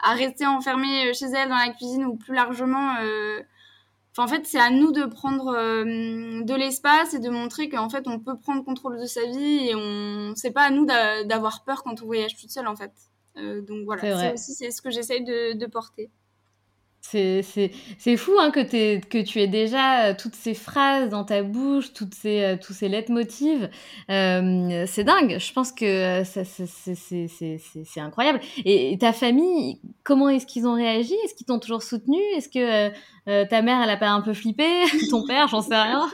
[0.01, 2.97] à rester enfermée chez elles dans la cuisine ou plus largement.
[3.03, 3.40] euh,
[4.17, 7.91] Enfin, en fait, c'est à nous de prendre euh, de l'espace et de montrer qu'en
[7.91, 11.25] fait, on peut prendre contrôle de sa vie et on, c'est pas à nous d'a-
[11.25, 12.93] d'avoir peur quand on voyage toute seule, en fait.
[13.37, 16.11] Euh, donc voilà, c'est aussi c'est ce que j'essaye de, de porter.
[17.11, 21.43] C'est, fou hein, que, t'aies- que tu aies déjà euh, toutes ces phrases dans ta
[21.43, 23.69] bouche, toutes ces, euh, tous ces leitmotivs.
[24.11, 25.39] Euh, c'est dingue.
[25.39, 26.25] Je pense que euh,
[27.85, 28.41] c'est, incroyable.
[28.65, 31.15] Et, ta famille, comment est-ce qu'ils ont réagi?
[31.25, 32.19] Est-ce qu'ils t'ont toujours soutenu?
[32.37, 32.91] Est-ce que
[33.29, 34.67] euh, ta mère, elle a pas un peu flippé?
[35.11, 36.09] Ton père, j'en sais rien.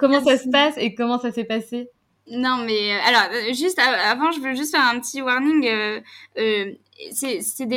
[0.00, 1.90] Comment ça se passe et comment ça s'est passé?
[2.28, 5.66] Non, mais alors, juste avant, je veux juste faire un petit warning.
[5.66, 6.00] euh,
[6.38, 6.72] euh,
[7.12, 7.76] c'est des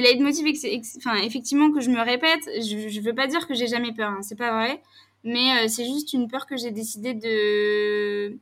[0.66, 2.41] ex- enfin, effectivement, que je me répète.
[2.61, 4.82] Je, je veux pas dire que j'ai jamais peur, hein, c'est pas vrai.
[5.24, 8.38] Mais euh, c'est juste une peur que j'ai décidé de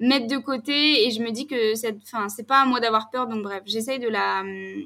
[0.00, 3.10] mettre de côté et je me dis que cette, enfin, c'est pas à moi d'avoir
[3.10, 3.26] peur.
[3.28, 4.84] Donc bref, j'essaye de la, hum,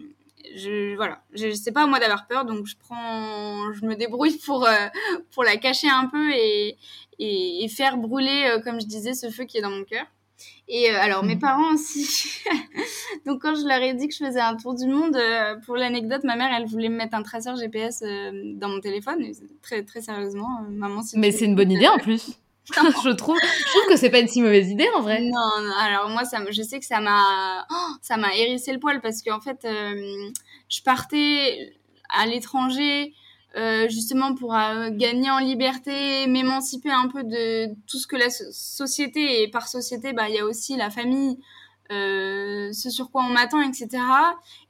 [0.56, 4.38] je voilà, je c'est pas à moi d'avoir peur, donc je prends, je me débrouille
[4.46, 4.88] pour euh,
[5.32, 6.76] pour la cacher un peu et
[7.18, 10.06] et, et faire brûler, euh, comme je disais, ce feu qui est dans mon cœur.
[10.68, 11.40] Et euh, alors, mes Mhm.
[11.40, 12.42] parents aussi.
[13.26, 15.76] Donc, quand je leur ai dit que je faisais un tour du monde, euh, pour
[15.76, 19.24] l'anecdote, ma mère, elle voulait me mettre un traceur GPS euh, dans mon téléphone.
[19.62, 22.32] Très, très sérieusement, maman, si Mais c'est une bonne idée en plus.
[22.66, 25.20] je trouve, je trouve que c'est pas une si mauvaise idée en vrai.
[25.20, 28.80] Non, non, alors moi, ça, je sais que ça m'a, oh, ça m'a hérissé le
[28.80, 31.72] poil parce qu'en fait, je partais
[32.10, 33.14] à l'étranger
[33.56, 38.30] euh, justement pour euh, gagner en liberté, m'émanciper un peu de tout ce que la
[38.30, 41.38] so- société et par société, bah il y a aussi la famille,
[41.90, 43.88] euh, ce sur quoi on m'attend, etc.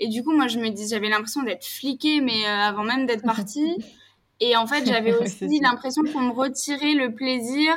[0.00, 3.24] Et du coup, moi, je me dis, j'avais l'impression d'être fliquée, mais avant même d'être
[3.24, 3.76] partie.
[4.40, 7.74] Et en fait, j'avais aussi l'impression qu'on me retirait le plaisir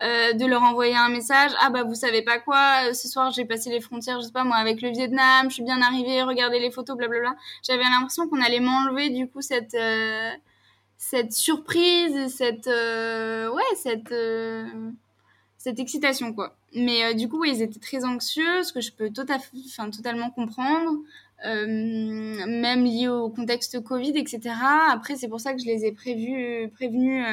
[0.00, 1.50] euh, de leur envoyer un message.
[1.60, 4.32] Ah bah vous savez pas quoi, euh, ce soir j'ai passé les frontières, je sais
[4.32, 7.34] pas moi, avec le Vietnam, je suis bien arrivée, regardez les photos, blablabla.
[7.66, 10.30] J'avais l'impression qu'on allait m'enlever du coup cette euh,
[10.98, 14.14] cette surprise et cette ouais cette
[15.56, 16.56] cette excitation quoi.
[16.74, 19.40] Mais du coup ils étaient très anxieux, ce que je peux tota-
[19.90, 20.92] totalement comprendre.
[21.44, 24.54] Même lié au contexte Covid, etc.
[24.90, 27.24] Après, c'est pour ça que je les ai prévus, prévenus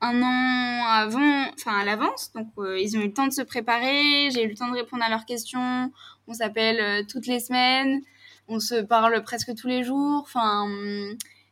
[0.00, 2.32] un an avant, enfin à l'avance.
[2.34, 4.30] Donc, euh, ils ont eu le temps de se préparer.
[4.30, 5.92] J'ai eu le temps de répondre à leurs questions.
[6.26, 8.00] On s'appelle euh, toutes les semaines.
[8.46, 10.22] On se parle presque tous les jours.
[10.22, 10.66] Enfin,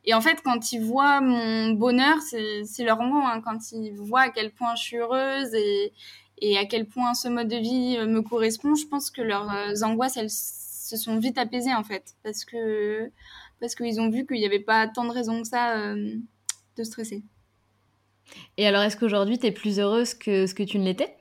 [0.05, 3.21] et en fait, quand ils voient mon bonheur, c'est leur mot.
[3.21, 5.93] Hein, quand ils voient à quel point je suis heureuse et,
[6.59, 9.51] à quel point ce mode de vie euh, me correspond, je pense que leurs
[9.83, 12.15] angoisses, elles se sont vite apaisées en fait.
[12.23, 13.11] Parce que
[13.61, 17.25] parce qu'ils ont vu qu'il n'y avait pas tant de raisons que ça de stresser.
[18.57, 21.15] Et alors, est-ce qu'aujourd'hui, tu es plus heureuse que ce que tu ne l'étais?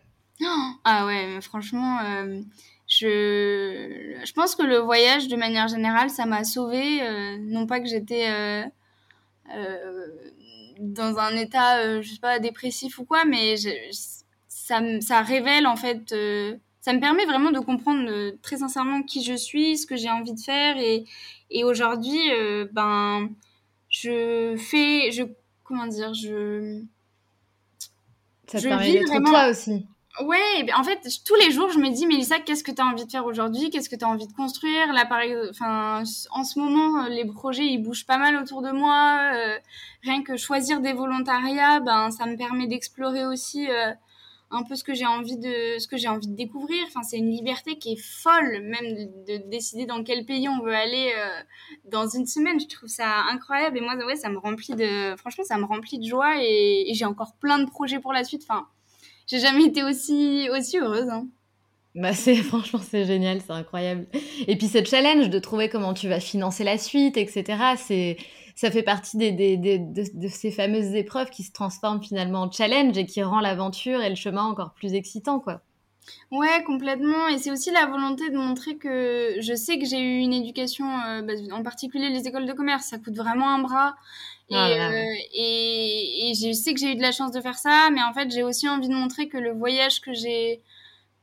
[0.84, 2.42] Ah ouais, mais franchement, euh,
[2.88, 7.02] je, je pense que le voyage, de manière générale, ça m'a sauvée.
[7.02, 8.64] euh, non pas que j'étais euh,
[10.80, 13.56] dans un état, je sais pas, dépressif ou quoi, mais
[14.48, 16.10] ça, ça révèle en fait,
[16.82, 20.34] ça me permet vraiment de comprendre très sincèrement qui je suis, ce que j'ai envie
[20.34, 20.78] de faire.
[20.78, 21.06] Et,
[21.50, 22.20] et aujourd'hui,
[22.74, 23.30] ben,
[23.90, 25.24] je fais, je,
[25.64, 26.82] comment dire, je
[28.48, 29.86] Ça te Je permet d'être vraiment- toi aussi.
[30.24, 32.86] Ouais, ben, en fait, tous les jours, je me dis, Mélissa, qu'est-ce que tu as
[32.86, 33.70] envie de faire aujourd'hui?
[33.70, 34.94] Qu'est-ce que tu as envie de construire?
[34.94, 38.62] Là, par ex- enfin, en ce moment, euh, les projets, ils bougent pas mal autour
[38.62, 39.32] de moi.
[39.34, 39.58] euh,
[40.04, 43.92] rien que choisir des volontariats, ben, ça me permet d'explorer aussi euh,
[44.52, 46.84] un peu ce que j'ai envie de, ce que j'ai envie de découvrir.
[46.88, 50.62] Enfin, c'est une liberté qui est folle, même de, de décider dans quel pays on
[50.62, 51.42] veut aller euh,
[51.86, 52.60] dans une semaine.
[52.60, 56.00] Je trouve ça incroyable et moi, ouais, ça me remplit de, franchement, ça me remplit
[56.00, 58.44] de joie et, et j'ai encore plein de projets pour la suite.
[58.48, 58.68] Enfin,
[59.28, 61.10] j'ai jamais été aussi, aussi heureuse.
[61.10, 61.28] Hein.
[61.96, 64.06] Bah c'est franchement c'est génial, c'est incroyable.
[64.48, 67.58] Et puis ce challenge de trouver comment tu vas financer la suite, etc.
[67.78, 68.18] C'est
[68.56, 72.44] ça fait partie des, des, des- de, de ces fameuses épreuves qui se transforment finalement
[72.44, 75.62] en challenge et qui rend l'aventure et le chemin encore plus excitant quoi.
[76.32, 77.28] Ouais, complètement.
[77.30, 80.86] Et c'est aussi la volonté de montrer que je sais que j'ai eu une éducation,
[81.02, 83.96] euh, bah, en particulier les écoles de commerce, ça coûte vraiment un bras.
[84.50, 87.58] Et, Ah euh, et, et je sais que j'ai eu de la chance de faire
[87.58, 90.62] ça, mais en fait, j'ai aussi envie de montrer que le voyage que j'ai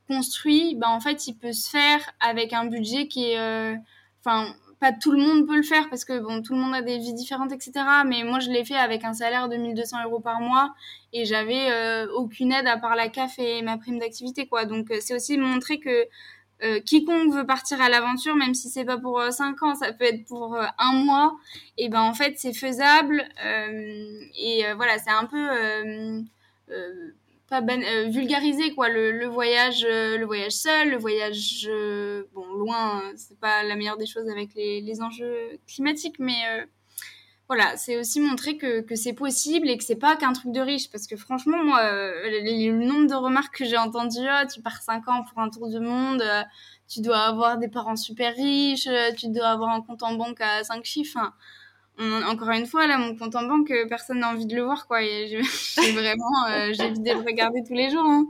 [0.08, 3.76] construit, bah, en fait, il peut se faire avec un budget qui est, euh,
[4.24, 6.82] enfin, pas tout le monde peut le faire parce que bon, tout le monde a
[6.82, 7.72] des vies différentes, etc.
[8.04, 10.74] Mais moi, je l'ai fait avec un salaire de 1200 euros par mois
[11.12, 14.64] et j'avais euh, aucune aide à part la CAF et ma prime d'activité, quoi.
[14.64, 16.06] Donc, euh, c'est aussi montrer que
[16.64, 20.04] euh, quiconque veut partir à l'aventure, même si c'est pas pour 5 ans, ça peut
[20.04, 21.36] être pour un mois,
[21.78, 23.24] et ben en fait, c'est faisable.
[23.44, 26.24] et voilà, c'est un peu
[27.52, 28.88] euh, vulgariser quoi.
[28.88, 33.98] Le, voyage euh, le voyage seul le voyage euh, bon loin c'est pas la meilleure
[33.98, 36.66] des choses avec les, enjeux climatiques mais
[37.48, 40.90] voilà c'est aussi montrer que, c'est possible et que c'est pas qu'un truc de riche.
[40.90, 41.82] Parce que franchement moi
[42.24, 45.68] le, nombre de remarques que j'ai entendues oh, tu pars 5 ans pour un tour
[45.68, 46.22] du monde
[46.88, 48.88] tu dois avoir des parents super riches
[49.18, 51.18] tu dois avoir un compte en banque à 5 chiffres
[51.98, 54.86] encore une fois, là, mon compte en banque, euh, personne n'a envie de le voir,
[54.86, 55.00] quoi.
[55.76, 58.04] vraiment, euh, j'ai envie de le regarder tous les jours.
[58.04, 58.26] Hein.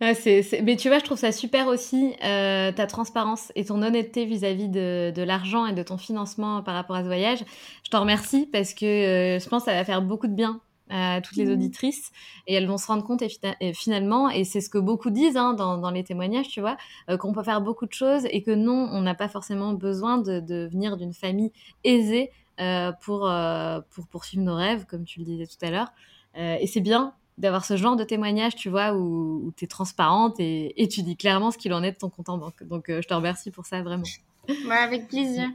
[0.00, 4.68] Mais tu vois, je trouve ça super aussi, euh, ta transparence et ton honnêteté vis-à-vis
[4.68, 7.38] de, de l'argent et de ton financement par rapport à ce voyage.
[7.82, 11.20] Je t'en remercie parce que je pense que ça va faire beaucoup de bien à
[11.20, 11.52] toutes les mmh.
[11.52, 12.12] auditrices
[12.46, 15.54] et elles vont se rendre compte et, finalement, et c'est ce que beaucoup disent hein,
[15.54, 16.76] dans, dans, les témoignages, tu vois,
[17.10, 20.18] euh, qu'on peut faire beaucoup de choses et que non, on n'a pas forcément besoin
[20.18, 21.52] de, de venir d'une famille
[21.84, 22.30] aisée
[22.60, 25.92] euh, pour, euh, pour poursuivre nos rêves, comme tu le disais tout à l'heure.
[26.34, 30.80] et c'est bien d'avoir ce genre de témoignage, tu vois, où, tu es transparente et,
[30.82, 32.62] et, tu dis clairement ce qu'il en est de ton compte en banque.
[32.62, 34.04] Donc, je te remercie pour ça, vraiment.
[34.48, 35.48] Ouais, avec plaisir.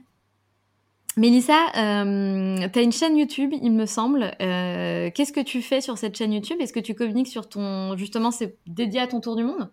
[1.18, 4.32] Mélissa, euh, tu as une chaîne YouTube, il me semble.
[4.42, 6.58] Euh, qu'est-ce que tu fais sur cette chaîne YouTube?
[6.62, 7.98] Est-ce que tu communiques sur ton...
[7.98, 9.70] Justement, c'est dédié à ton tour du monde?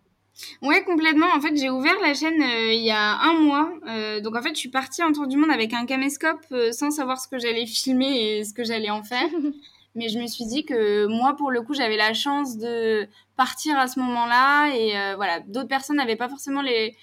[0.62, 1.26] Ouais, complètement.
[1.34, 3.70] En fait, j'ai ouvert la chaîne euh, il y a un mois.
[4.20, 7.20] donc, en fait, je suis partie en tour du monde avec un caméscope sans savoir
[7.20, 9.28] ce que j'allais filmer et ce que j'allais en faire.
[9.94, 13.78] Mais je me suis dit que moi, pour le coup, j'avais la chance de partir
[13.78, 14.74] à ce moment-là.
[14.74, 16.96] Et voilà, d'autres personnes n'avaient pas forcément les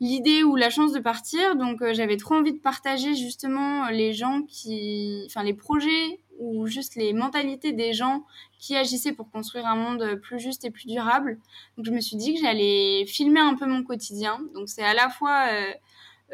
[0.00, 1.56] l'idée ou la chance de partir.
[1.56, 6.66] Donc euh, j'avais trop envie de partager justement les gens qui, enfin les projets ou
[6.66, 8.24] juste les mentalités des gens
[8.58, 11.38] qui agissaient pour construire un monde plus juste et plus durable.
[11.76, 14.40] Donc je me suis dit que j'allais filmer un peu mon quotidien.
[14.54, 15.72] Donc c'est à la fois euh,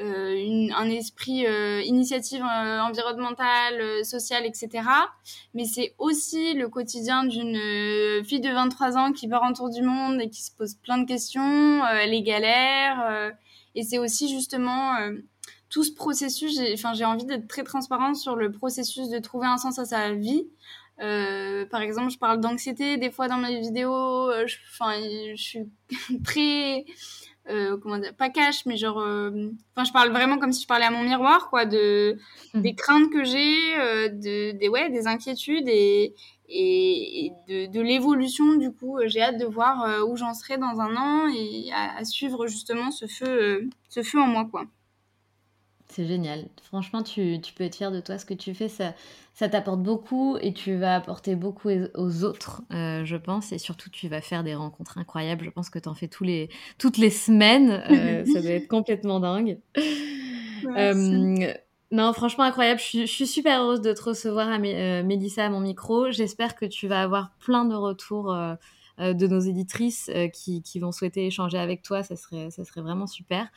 [0.00, 1.44] euh, un esprit
[1.86, 4.84] initiative environnementale, sociale, etc.
[5.54, 9.82] Mais c'est aussi le quotidien d'une fille de 23 ans qui part en tour du
[9.82, 13.32] monde et qui se pose plein de questions, les galères
[13.76, 15.12] et c'est aussi justement euh,
[15.68, 16.58] tout ce processus.
[16.72, 20.12] Enfin, j'ai envie d'être très transparente sur le processus de trouver un sens à sa
[20.12, 20.48] vie.
[21.00, 24.30] Euh, par exemple, je parle d'anxiété des fois dans mes vidéos.
[24.30, 24.94] Euh, enfin,
[25.36, 25.68] je, suis
[26.24, 26.86] très
[27.80, 30.90] comment dire, pas cash, mais genre, enfin, je parle vraiment comme si je parlais à
[30.90, 32.18] mon miroir, quoi, de
[32.54, 32.60] mmh.
[32.60, 36.12] des craintes que j'ai, de des ouais, des inquiétudes et
[36.48, 40.80] et, de, de l'évolution du coup j'ai hâte de voir euh, où j'en serai dans
[40.80, 44.66] un an et à, suivre justement ce feu euh, ce feu en moi quoi.
[45.88, 46.48] C'est génial.
[46.62, 48.18] Franchement tu, tu, peux être fier de toi.
[48.18, 48.94] Ce que tu fais ça
[49.34, 53.52] ça t'apporte beaucoup et tu vas apporter beaucoup aux autres euh, je pense.
[53.52, 55.44] Et surtout tu vas faire des rencontres incroyables.
[55.44, 57.82] Je pense que tu en fais tous les toutes les semaines.
[58.32, 59.58] Ça doit être complètement dingue
[61.92, 62.80] non, franchement incroyable.
[62.80, 66.10] Je suis, super heureuse de te recevoir, euh, Mélissa, à mon micro.
[66.10, 68.54] J'espère que tu vas avoir plein de retours euh,
[68.98, 72.02] euh, de nos éditrices qui, vont souhaiter échanger avec toi.
[72.02, 73.48] Ça serait, ça serait vraiment super.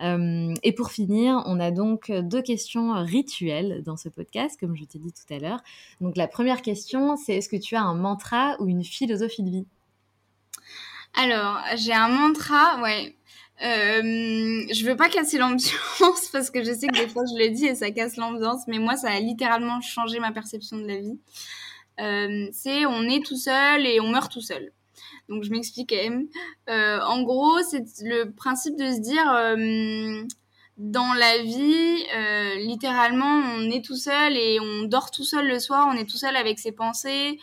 [0.00, 4.98] et pour finir, on a donc deux questions rituelles dans ce podcast, comme je t'ai
[4.98, 5.60] dit tout à l'heure.
[6.00, 9.50] Donc la première question, c'est est-ce que tu as un mantra ou une philosophie de
[9.50, 9.66] vie?
[11.16, 13.14] Alors, j'ai un mantra, ouais.
[13.62, 17.50] Euh, je veux pas casser l'ambiance parce que je sais que des fois je le
[17.50, 20.98] dis et ça casse l'ambiance, mais moi ça a littéralement changé ma perception de la
[20.98, 21.18] vie.
[22.00, 24.72] Euh, c'est on est tout seul et on meurt tout seul.
[25.28, 26.26] Donc je m'explique quand même.
[26.68, 29.24] Euh, en gros, c'est le principe de se dire
[30.76, 32.04] dans la vie,
[32.66, 36.16] littéralement, on est tout seul et on dort tout seul le soir, on est tout
[36.16, 37.38] seul avec ses pensées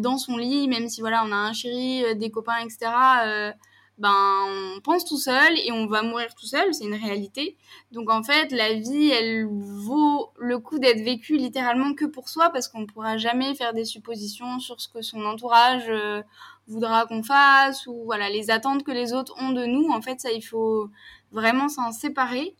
[0.00, 3.54] dans son lit, même si voilà, on a un chéri, des copains, etc
[3.98, 4.44] ben
[4.76, 7.56] on pense tout seul et on va mourir tout seul, c'est une réalité.
[7.92, 12.50] Donc en fait, la vie, elle vaut le coup d'être vécue littéralement que pour soi
[12.50, 16.22] parce qu'on ne pourra jamais faire des suppositions sur ce que son entourage euh,
[16.68, 19.88] voudra qu'on fasse ou voilà les attentes que les autres ont de nous.
[19.88, 20.90] En fait, ça il faut
[21.32, 22.54] vraiment s'en séparer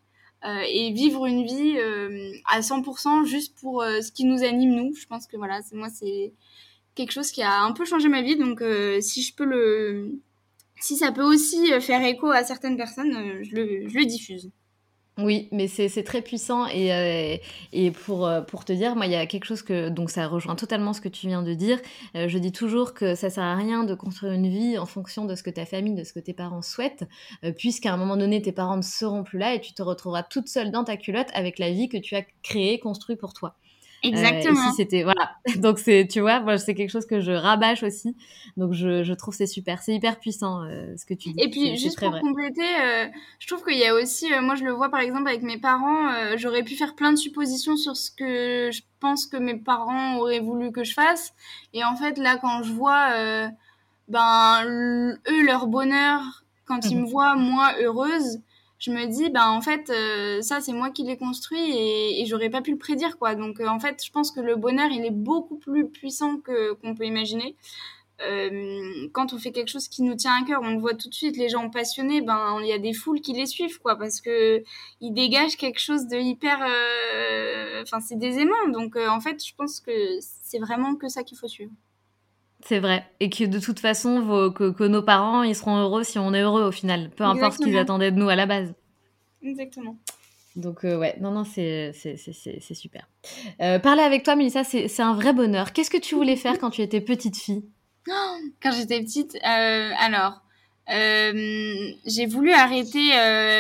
[0.47, 4.95] euh, et vivre une vie euh, à 100% juste pour ce qui nous anime nous.
[4.95, 6.33] Je pense que voilà, c'est moi c'est
[6.95, 8.37] quelque chose qui a un peu changé ma vie.
[8.37, 8.63] Donc
[9.03, 10.19] si je peux le
[10.81, 14.51] si ça peut aussi euh, faire écho à certaines personnes, euh, je le, diffuse.
[15.19, 17.39] Oui, mais c'est très puissant et, euh,
[17.73, 20.57] et pour, pour te dire, moi, il y a quelque chose que, donc ça rejoint
[20.57, 21.81] totalement ce que tu viens de dire.
[22.15, 25.35] Je dis toujours que ça sert à rien de construire une vie en fonction de
[25.35, 27.05] ce que ta famille, de ce que tes parents souhaitent,
[27.57, 30.49] puisqu'à un moment donné, tes parents ne seront plus là et tu te retrouveras toute
[30.49, 33.57] seule dans ta culotte avec la vie que tu as créée, construite pour toi.
[34.03, 34.69] Exactement.
[34.69, 35.33] Euh, c'était voilà.
[35.57, 38.17] Donc c'est tu vois, moi c'est quelque chose que je rabâche aussi.
[38.57, 41.41] Donc je, je trouve c'est super, c'est hyper puissant euh, ce que tu dis.
[41.41, 43.07] Et puis juste pour compléter, euh,
[43.39, 46.37] je trouve qu'il y a aussi, moi je le vois par exemple avec mes parents,
[46.37, 50.41] j'aurais pu faire plein de suppositions sur ce que je pense que mes parents auraient
[50.41, 51.35] voulu que je fasse.
[51.73, 53.11] Et en fait là quand je vois
[54.09, 58.41] ben eux leur bonheur quand ils me voient moi heureuse
[58.79, 62.27] je me dis bah en fait euh, ça c'est moi qui l'ai construit et, et
[62.27, 63.35] j'aurais pas pu le prédire quoi.
[63.35, 66.75] Donc euh, en fait je pense que le bonheur il est beaucoup plus puissant que
[66.75, 67.57] qu'on peut imaginer.
[68.23, 71.11] Euh, quand on fait quelque chose qui nous tient à cœur on le voit tout
[71.11, 73.97] de suite les gens passionnés ben il y a des foules qui les suivent quoi
[73.97, 74.63] parce que
[75.03, 76.59] ils dégagent quelque chose de hyper
[77.83, 78.69] enfin c'est des aimants.
[78.73, 81.73] Donc en fait je pense que c'est vraiment que ça qu'il faut suivre
[82.65, 83.05] c'est vrai.
[83.21, 86.63] Et que de toute façon, que, nos parents, ils seront heureux si on est heureux
[86.63, 87.11] au final.
[87.11, 88.75] Peu importe ce qu'ils attendaient de nous à la base.
[89.43, 89.97] Exactement.
[90.57, 91.93] Donc euh, ouais, non, non, c'est
[92.73, 93.07] super.
[93.61, 95.73] Euh, parler avec toi, Melissa, c'est un vrai bonheur.
[95.73, 97.65] Qu'est-ce que tu voulais faire quand tu étais petite fille?
[98.63, 100.41] Quand j'étais petite, euh, alors,
[100.89, 103.11] j'ai voulu arrêter,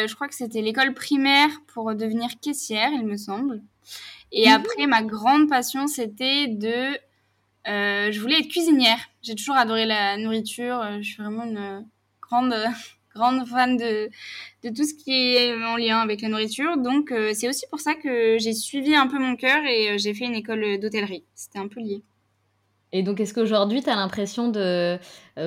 [0.07, 3.61] je crois que c'était l'école primaire pour devenir caissière, il me semble.
[4.32, 4.53] Et mmh.
[4.53, 6.97] après, ma grande passion, c'était de
[7.69, 8.99] euh, je voulais être cuisinière.
[9.23, 10.81] J'ai toujours adoré la nourriture.
[10.81, 11.87] Euh, je suis vraiment une
[12.21, 12.55] grande,
[13.14, 14.09] grande fan de,
[14.62, 16.77] tout ce qui est en lien avec la nourriture.
[16.77, 20.14] Donc, euh, c'est aussi pour ça que j'ai suivi un peu mon cœur et j'ai
[20.14, 21.25] fait une école d'hôtellerie.
[21.35, 22.03] C'était un peu lié.
[22.93, 24.97] Et donc, est-ce qu'aujourd'hui, tu as l'impression de,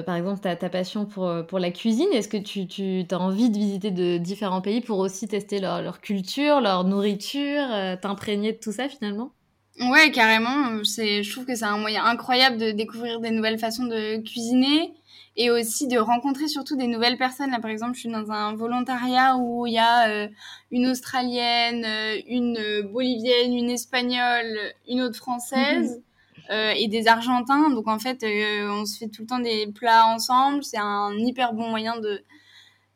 [0.05, 3.91] par exemple, ta, ta passion pour, la cuisine, est-ce que tu, as envie de visiter
[3.91, 7.65] de différents pays pour aussi tester leur culture, leur nourriture,
[8.01, 9.31] t'imprégner de tout ça finalement?
[9.79, 10.83] Ouais, carrément.
[10.83, 14.93] C'est, je trouve que c'est un moyen incroyable de découvrir des nouvelles façons de cuisiner
[15.37, 17.51] et aussi de rencontrer surtout des nouvelles personnes.
[17.51, 20.27] Là, par exemple, je suis dans un volontariat où il y a euh,
[20.71, 25.95] une Australienne, euh, une Bolivienne, une Espagnole, une autre Française.
[25.95, 26.03] Mhm.
[26.51, 27.69] Euh, et des Argentins.
[27.69, 28.25] Donc en fait,
[28.71, 30.63] on se fait tout le temps des plats ensemble.
[30.63, 32.23] C'est un hyper bon moyen de,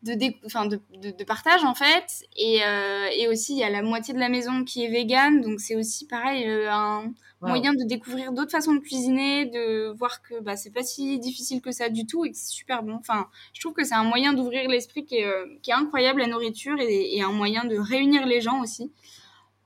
[0.03, 2.25] de, de, de, partage en fait.
[2.37, 5.41] Et, euh, et aussi il y a la moitié de la maison qui est végane
[5.41, 10.21] donc c'est aussi pareil euh, un moyen de découvrir d'autres façons de cuisiner de voir
[10.21, 12.95] que bah, c'est pas si difficile que ça du tout et que c'est super bon.
[12.95, 16.21] Enfin je trouve que c'est un moyen d'ouvrir l'esprit qui est, euh, qui est incroyable
[16.21, 18.91] la nourriture et, et, un moyen de réunir les gens aussi.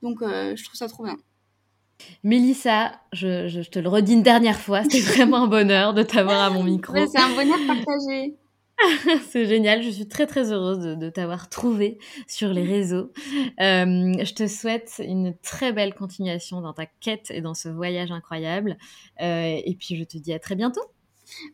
[0.02, 1.18] Donc je trouve ça trop bien.
[2.22, 6.40] Mélissa, je, je, te le redis une dernière fois, c'était vraiment un bonheur de t'avoir
[6.40, 6.94] à mon micro.
[6.94, 8.36] c'est un bonheur partagé.
[9.30, 13.12] c'est génial, je suis très très heureuse de, t'avoir trouvé sur les réseaux.
[13.60, 18.12] Euh, je te souhaite une très belle continuation dans ta quête et dans ce voyage
[18.12, 18.76] incroyable.
[19.20, 20.82] Euh, et puis je te dis à très bientôt.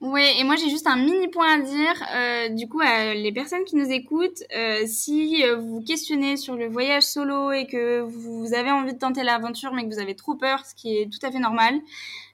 [0.00, 2.06] Oui, et moi j'ai juste un mini point à dire.
[2.14, 6.36] Euh, du coup, à les personnes qui nous écoutent, euh, si euh, vous vous questionnez
[6.36, 10.00] sur le voyage solo et que vous avez envie de tenter l'aventure mais que vous
[10.00, 11.74] avez trop peur, ce qui est tout à fait normal,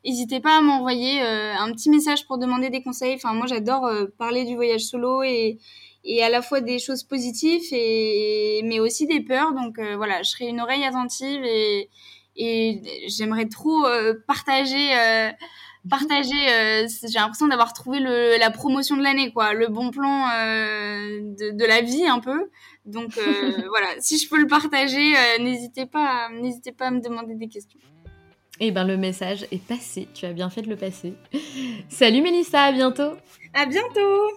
[0.05, 3.15] n'hésitez pas à m'envoyer euh, un petit message pour demander des conseils.
[3.15, 5.59] Enfin, moi j'adore euh, parler du voyage solo et,
[6.05, 9.55] et à la fois des choses positives et mais aussi des peurs.
[9.55, 11.89] Donc voilà, je serai une oreille attentive et,
[12.37, 13.85] et j'aimerais trop
[14.27, 14.95] partager
[15.89, 16.49] partager.
[16.51, 21.21] Euh, j'ai l'impression d'avoir trouvé le, la promotion de l'année, quoi, le bon plan euh,
[21.21, 22.51] de, de, la vie un peu.
[22.85, 27.35] Donc euh, voilà, si je peux le partager, n'hésitez pas, n'hésitez pas à me demander
[27.35, 27.81] des questions.
[28.63, 30.07] Eh ben le message est passé.
[30.13, 31.15] Tu as bien fait de le passer.
[31.89, 33.13] Salut Mélissa, à bientôt.
[33.55, 34.29] À bientôt.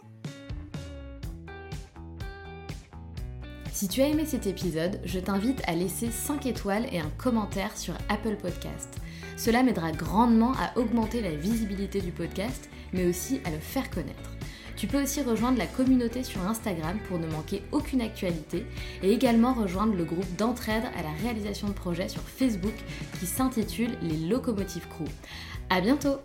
[3.74, 7.76] Si tu as aimé cet épisode, je t'invite à laisser 5 étoiles et un commentaire
[7.76, 9.02] sur Apple Podcast.
[9.44, 14.38] Cela m'aidera grandement à augmenter la visibilité du podcast, mais aussi à le faire connaître.
[14.78, 18.66] Tu peux aussi rejoindre la communauté sur Instagram pour ne manquer aucune actualité
[19.02, 22.76] et également rejoindre le groupe d'entraide à la réalisation de projets sur Facebook
[23.20, 25.10] qui s'intitule Les Locomotives Crew.
[25.70, 26.20] À bientôt!